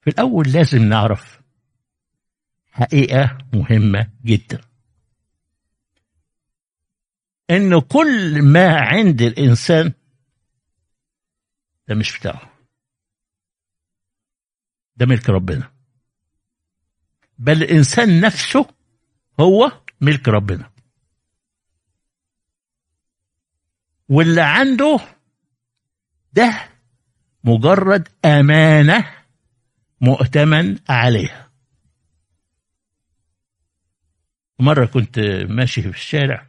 في 0.00 0.10
الأول 0.10 0.52
لازم 0.52 0.82
نعرف 0.82 1.40
حقيقة 2.72 3.38
مهمة 3.52 4.10
جدا. 4.24 4.60
إن 7.50 7.80
كل 7.80 8.42
ما 8.42 8.76
عند 8.76 9.22
الإنسان 9.22 9.92
ده 11.88 11.94
مش 11.94 12.18
بتاعه. 12.18 12.51
ده 14.96 15.06
ملك 15.06 15.30
ربنا. 15.30 15.72
بل 17.38 17.62
الإنسان 17.62 18.20
نفسه 18.20 18.66
هو 19.40 19.72
ملك 20.00 20.28
ربنا. 20.28 20.70
واللي 24.08 24.40
عنده 24.40 25.00
ده 26.32 26.68
مجرد 27.44 28.08
أمانة 28.24 29.14
مؤتمن 30.00 30.78
عليها. 30.88 31.50
مرة 34.58 34.86
كنت 34.86 35.18
ماشي 35.48 35.82
في 35.82 35.88
الشارع 35.88 36.46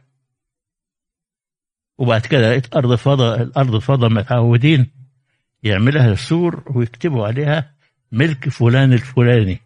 وبعد 1.98 2.20
كده 2.20 2.40
لقيت 2.50 2.76
أرض 2.76 2.94
فضاء 2.94 3.42
الأرض 3.42 3.78
فضاء 3.78 4.10
متعودين 4.10 4.90
يعملها 5.62 6.14
سور 6.14 6.72
ويكتبوا 6.76 7.26
عليها 7.26 7.73
ملك 8.14 8.48
فلان 8.48 8.92
الفلاني 8.92 9.60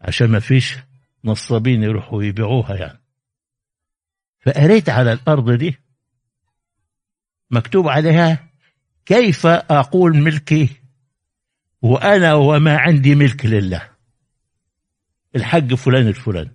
عشان 0.00 0.26
ما 0.30 0.40
فيش 0.40 0.76
نصابين 1.24 1.82
يروحوا 1.82 2.22
يبيعوها 2.22 2.76
يعني. 2.76 2.98
فقريت 4.40 4.88
على 4.88 5.12
الأرض 5.12 5.52
دي 5.52 5.78
مكتوب 7.50 7.88
عليها 7.88 8.48
كيف 9.06 9.46
أقول 9.46 10.16
ملكي؟ 10.16 10.68
وأنا 11.82 12.34
وما 12.34 12.76
عندي 12.78 13.14
ملك 13.14 13.46
لله. 13.46 13.88
الحج 15.36 15.74
فلان 15.74 16.08
الفلان 16.08 16.50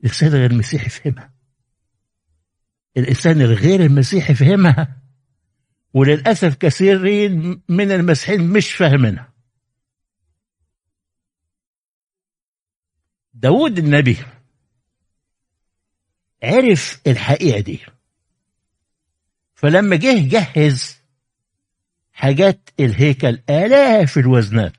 الإنسان 0.00 0.30
غير 0.30 0.50
المسيحي 0.50 0.88
فهمها 0.90 1.32
الإنسان 2.96 3.40
الغير 3.40 3.80
المسيحي 3.84 4.34
فهمها 4.34 4.96
وللأسف 5.94 6.54
كثيرين 6.56 7.62
من 7.68 7.92
المسيحيين 7.92 8.50
مش 8.50 8.72
فاهمينها. 8.72 9.37
داود 13.40 13.78
النبي 13.78 14.16
عرف 16.42 17.00
الحقيقة 17.06 17.60
دي. 17.60 17.80
فلما 19.54 19.96
جه 19.96 20.28
جهز 20.28 20.98
حاجات 22.12 22.70
الهيكل 22.80 23.38
آلاف 23.50 24.18
الوزنات 24.18 24.72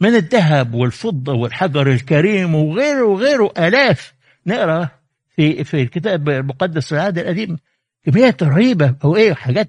من 0.00 0.14
الذهب 0.14 0.74
والفضة 0.74 1.32
والحجر 1.32 1.90
الكريم 1.92 2.54
وغيره 2.54 3.04
وغيره 3.06 3.52
آلاف. 3.58 4.14
نقرأ 4.46 4.88
في 5.36 5.64
في 5.64 5.82
الكتاب 5.82 6.28
المقدس 6.28 6.86
في 6.86 6.92
العهد 6.92 7.18
القديم 7.18 7.58
كميات 8.04 8.42
رهيبة 8.42 8.96
أو 9.04 9.16
إيه 9.16 9.34
حاجات 9.34 9.68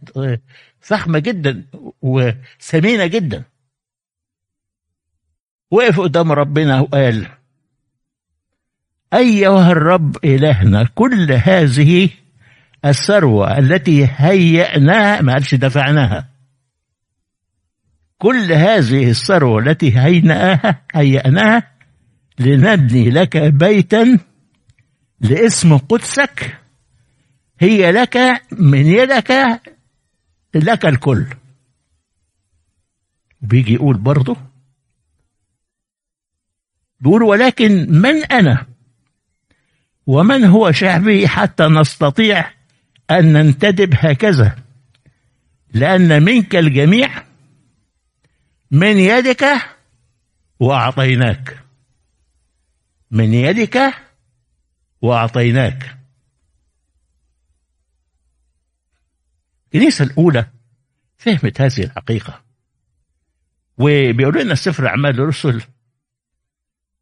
فخمة 0.79 1.19
جدا 1.19 1.65
وثمينة 2.01 3.05
جدا. 3.05 3.43
وقف 5.71 5.99
قدام 5.99 6.31
ربنا 6.31 6.79
وقال 6.79 7.40
أيها 9.13 9.71
الرب 9.71 10.17
إلهنا 10.25 10.89
كل 10.95 11.31
هذه 11.31 12.09
الثروة 12.85 13.57
التي 13.57 14.09
هيأناها 14.11 15.21
ما 15.21 15.33
قالش 15.33 15.55
دفعناها. 15.55 16.29
كل 18.17 18.51
هذه 18.51 19.09
الثروة 19.09 19.59
التي 19.59 19.99
هيأناها 19.99 20.81
هيأناها 20.93 21.71
لنبني 22.39 23.09
لك 23.09 23.37
بيتا 23.37 24.19
لاسم 25.19 25.77
قدسك. 25.77 26.57
هي 27.59 27.91
لك 27.91 28.17
من 28.51 28.85
يدك 28.85 29.61
لك 30.55 30.85
الكل. 30.85 31.25
بيجي 33.41 33.73
يقول 33.73 33.97
برضه 33.97 34.37
بيقول 36.99 37.23
ولكن 37.23 37.91
من 38.01 38.23
أنا؟ 38.23 38.65
ومن 40.07 40.43
هو 40.43 40.71
شعبي 40.71 41.27
حتى 41.27 41.63
نستطيع 41.63 42.51
أن 43.11 43.33
ننتدب 43.33 43.93
هكذا؟ 43.97 44.57
لأن 45.73 46.23
منك 46.23 46.55
الجميع 46.55 47.23
من 48.71 48.97
يدك 48.97 49.45
وأعطيناك. 50.59 51.63
من 53.11 53.33
يدك 53.33 53.93
وأعطيناك. 55.01 55.97
الكنيسة 59.65 60.05
الأولى 60.05 60.47
فهمت 61.17 61.61
هذه 61.61 61.83
الحقيقة. 61.83 62.41
وبيقول 63.77 64.41
لنا 64.41 64.55
سفر 64.55 64.87
أعمال 64.87 65.19
الرسل 65.19 65.61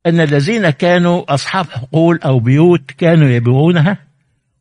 أن 0.06 0.20
الذين 0.20 0.70
كانوا 0.70 1.34
أصحاب 1.34 1.70
حقول 1.70 2.20
أو 2.20 2.39
بيوت 2.39 2.91
كانوا 2.91 3.30
يبيعونها 3.30 3.97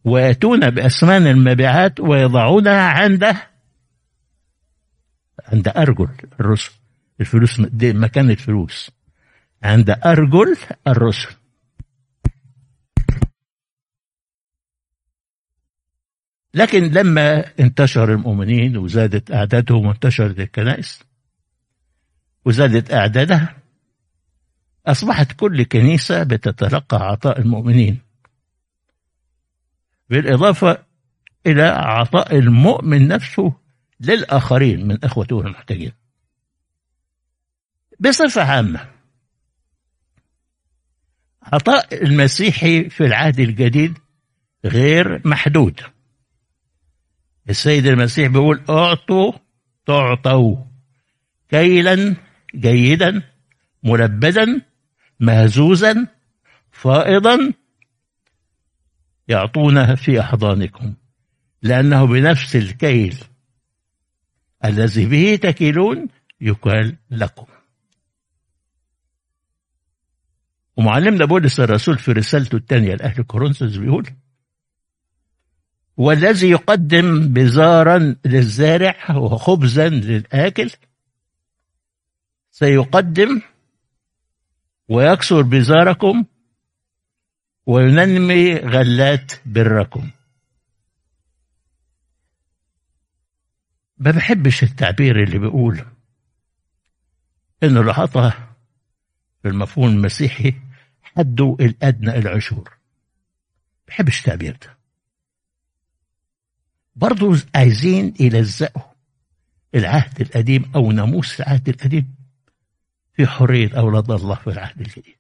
ويأتون 0.05 0.71
بأثمان 0.71 1.27
المبيعات 1.27 2.01
ويضعونها 2.01 2.89
عند 2.89 3.25
عند 5.53 5.69
أرجل 5.69 6.09
الرسل. 6.41 6.73
الفلوس 7.21 7.61
دي 7.61 7.93
مكان 7.93 8.31
الفلوس. 8.31 8.91
عند 9.63 9.91
أرجل 9.91 10.57
الرسل. 10.87 11.29
لكن 16.55 16.85
لما 16.85 17.45
انتشر 17.61 18.13
المؤمنين 18.13 18.77
وزادت 18.77 19.31
أعدادهم 19.31 19.87
وانتشرت 19.87 20.41
الكنائس 20.41 21.03
وزادت 22.45 22.93
أعدادها 22.93 23.57
أصبحت 24.89 25.33
كل 25.33 25.63
كنيسة 25.63 26.23
بتتلقى 26.23 26.97
عطاء 26.97 27.41
المؤمنين. 27.41 27.99
بالإضافة 30.11 30.79
إلى 31.47 31.63
عطاء 31.63 32.37
المؤمن 32.37 33.09
نفسه 33.09 33.53
للآخرين 34.01 34.89
من 34.89 35.05
إخوته 35.05 35.41
المحتاجين. 35.41 35.93
بصفة 38.01 38.43
عامة 38.43 38.89
عطاء 41.43 42.05
المسيحي 42.05 42.91
في 42.91 43.07
العهد 43.07 43.41
الجديد 43.41 43.99
غير 44.65 45.29
محدود. 45.29 45.81
السيد 47.51 47.87
المسيح 47.87 48.29
بيقول 48.29 48.65
أعطوا 48.71 49.33
تعطوا 49.87 50.57
كيلا 51.49 52.17
جيدا 52.55 53.23
ملبدا 53.83 54.68
مهزوزا 55.21 56.07
فائضا 56.71 57.53
يعطونه 59.29 59.95
في 59.95 60.21
أحضانكم 60.21 60.95
لأنه 61.63 62.07
بنفس 62.07 62.57
الكيل 62.57 63.19
الذي 64.65 65.07
به 65.07 65.37
تكيلون 65.37 66.09
يكال 66.41 66.97
لكم. 67.11 67.47
ومعلمنا 70.77 71.25
بولس 71.25 71.61
الرسول 71.61 71.99
في 71.99 72.13
رسالته 72.13 72.57
الثانية 72.57 72.95
لاهل 72.95 73.23
كورنثوس 73.23 73.77
بيقول 73.77 74.11
والذي 75.97 76.51
يقدم 76.51 77.33
بزارا 77.33 78.17
للزارع 78.25 79.17
وخبزا 79.17 79.89
للآكل 79.89 80.71
سيقدم 82.51 83.41
ويكسر 84.89 85.43
بزاركم 85.43 86.25
وينمي 87.67 88.55
غلات 88.55 89.33
بركم. 89.47 90.11
ما 93.99 94.11
بحبش 94.11 94.63
التعبير 94.63 95.23
اللي 95.23 95.39
بيقول 95.39 95.85
إنه 97.63 97.81
العطاء 97.81 98.57
في 99.43 99.49
المفهوم 99.49 99.89
المسيحي 99.89 100.55
حده 101.03 101.57
الأدنى 101.61 102.19
العشور. 102.19 102.79
بحبش 103.89 104.19
التعبير 104.19 104.57
ده. 104.63 104.79
برضو 106.97 107.37
عايزين 107.55 108.15
يلزقوا 108.21 108.83
العهد 109.75 110.21
القديم 110.21 110.73
أو 110.75 110.93
ناموس 110.93 111.41
العهد 111.41 111.69
القديم. 111.69 112.18
في 113.19 113.27
حرية 113.27 113.79
أولاد 113.79 114.11
الله 114.11 114.35
في 114.35 114.51
العهد 114.51 114.81
الجديد. 114.81 115.17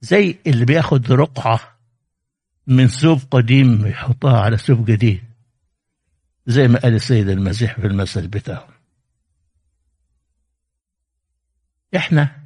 زي 0.00 0.38
اللي 0.46 0.64
بياخد 0.64 1.12
رقعة 1.12 1.78
من 2.66 2.86
ثوب 2.88 3.20
قديم 3.30 3.86
يحطها 3.86 4.40
على 4.40 4.56
ثوب 4.56 4.84
جديد 4.84 5.24
زي 6.46 6.68
ما 6.68 6.78
قال 6.78 6.94
السيد 6.94 7.28
المسيح 7.28 7.80
في 7.80 7.86
المثل 7.86 8.28
بتاعه. 8.28 8.68
إحنا 11.96 12.42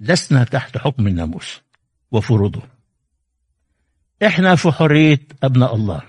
لسنا 0.00 0.44
تحت 0.44 0.78
حكم 0.78 1.06
الناموس 1.06 1.62
وفروضه. 2.10 2.62
إحنا 4.26 4.56
في 4.56 4.70
حرية 4.72 5.26
أبناء 5.42 5.74
الله. 5.74 6.02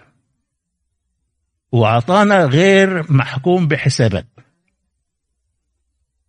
وعطانا 1.71 2.45
غير 2.45 3.11
محكوم 3.11 3.67
بحسابات 3.67 4.25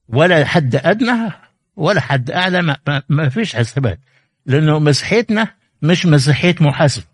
ولا 0.09 0.45
حد 0.45 0.77
أدنى 0.77 1.33
ولا 1.77 2.01
حد 2.01 2.31
أعلى 2.31 2.63
ما, 2.63 3.03
ما 3.09 3.29
فيش 3.29 3.57
حسابات. 3.57 4.01
لأنه 4.47 4.79
مسيحيتنا 4.79 5.55
مش 5.83 6.07
مسيحيه 6.07 6.55
محاسبه 6.61 7.07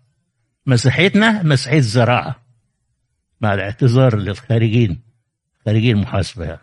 مسيحيتنا 0.65 1.43
مسيحيه 1.43 1.79
زراعة 1.79 2.35
مع 3.41 3.53
الاعتذار 3.53 4.15
للخارجين. 4.15 5.01
خارجين 5.65 5.97
محاسبة 5.97 6.45
يعني. 6.45 6.61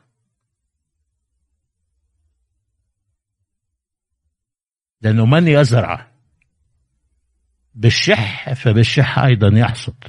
لأنه 5.03 5.27
من 5.27 5.49
يزرع؟ 5.49 6.07
بالشح 7.75 8.53
فبالشح 8.53 9.19
أيضا 9.19 9.49
يحصد. 9.59 10.05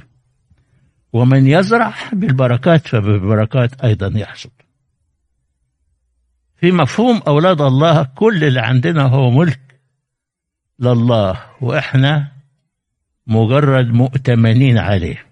ومن 1.12 1.46
يزرع 1.46 1.94
بالبركات 2.12 2.88
فبالبركات 2.88 3.80
أيضا 3.80 4.12
يحصد. 4.18 4.50
في 6.62 6.72
مفهوم 6.72 7.22
أولاد 7.26 7.60
الله 7.60 8.02
كل 8.02 8.44
اللي 8.44 8.60
عندنا 8.60 9.02
هو 9.02 9.30
ملك 9.30 9.60
لله 10.78 11.40
وإحنا 11.60 12.32
مجرد 13.26 13.86
مؤتمنين 13.86 14.78
عليه. 14.78 15.26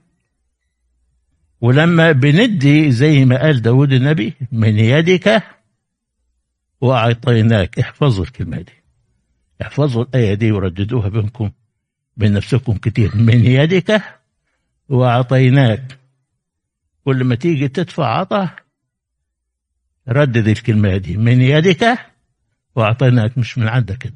ولما 1.60 2.12
بندي 2.12 2.92
زي 2.92 3.24
ما 3.24 3.42
قال 3.42 3.62
داود 3.62 3.92
النبي 3.92 4.34
من 4.52 4.78
يدك 4.78 5.42
وأعطيناك. 6.80 7.78
احفظوا 7.78 8.24
الكلمة 8.24 8.56
دي. 8.56 8.72
احفظوا 9.62 10.02
الآية 10.02 10.34
دي 10.34 10.52
ورددوها 10.52 11.08
بينكم 11.08 11.50
بين 12.16 12.32
نفسكم 12.32 12.72
كتير. 12.72 13.16
من 13.16 13.46
يدك 13.46 14.02
وأعطيناك. 14.88 15.98
كل 17.04 17.24
ما 17.24 17.34
تيجي 17.34 17.68
تدفع 17.68 18.06
عطا 18.06 18.50
ردد 20.10 20.48
الكلمة 20.48 20.96
دي 20.96 21.16
من 21.16 21.40
يدك 21.40 21.98
وأعطيناك 22.74 23.38
مش 23.38 23.58
من 23.58 23.68
عندك. 23.68 24.12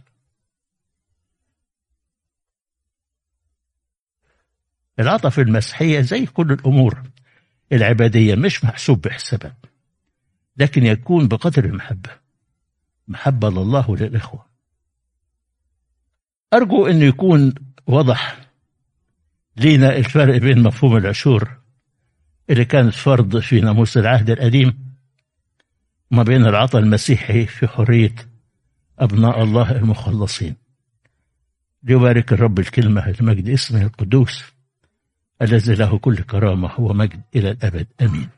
العطف 4.99 5.38
المسيحية 5.38 6.01
زي 6.01 6.26
كل 6.26 6.53
الأمور 6.53 7.03
العبادية 7.72 8.34
مش 8.34 8.64
محسوب 8.64 9.01
بحسابات 9.01 9.66
لكن 10.57 10.86
يكون 10.86 11.28
بقدر 11.28 11.64
المحبة. 11.64 12.11
محبة 13.09 13.51
لله 13.51 13.90
وللإخوة. 13.90 14.47
أرجو 16.55 16.86
أن 16.86 17.03
يكون 17.03 17.55
وضح 17.86 18.51
لينا 19.57 19.97
الفرق 19.97 20.36
بين 20.36 20.62
مفهوم 20.62 20.97
العشور 20.97 21.59
اللي 22.51 22.64
كانت 22.64 22.95
فرض 22.95 23.38
في 23.38 23.61
ناموس 23.61 23.97
العهد 23.97 24.30
القديم 24.30 24.84
وما 26.14 26.22
بين 26.22 26.46
العطاء 26.46 26.82
المسيحي 26.82 27.46
في 27.46 27.66
حرية 27.66 28.14
أبناء 28.98 29.42
الله 29.42 29.76
المخلصين. 29.76 30.56
ليبارك 31.82 32.32
الرب 32.32 32.58
الكلمة 32.58 33.14
لمجد 33.20 33.48
اسمه 33.48 33.82
القدوس 33.82 34.44
الذي 35.42 35.74
له 35.74 35.98
كل 35.98 36.16
كرامة 36.16 36.80
ومجد 36.80 37.20
إلى 37.36 37.50
الأبد. 37.50 37.86
أمين. 38.02 38.28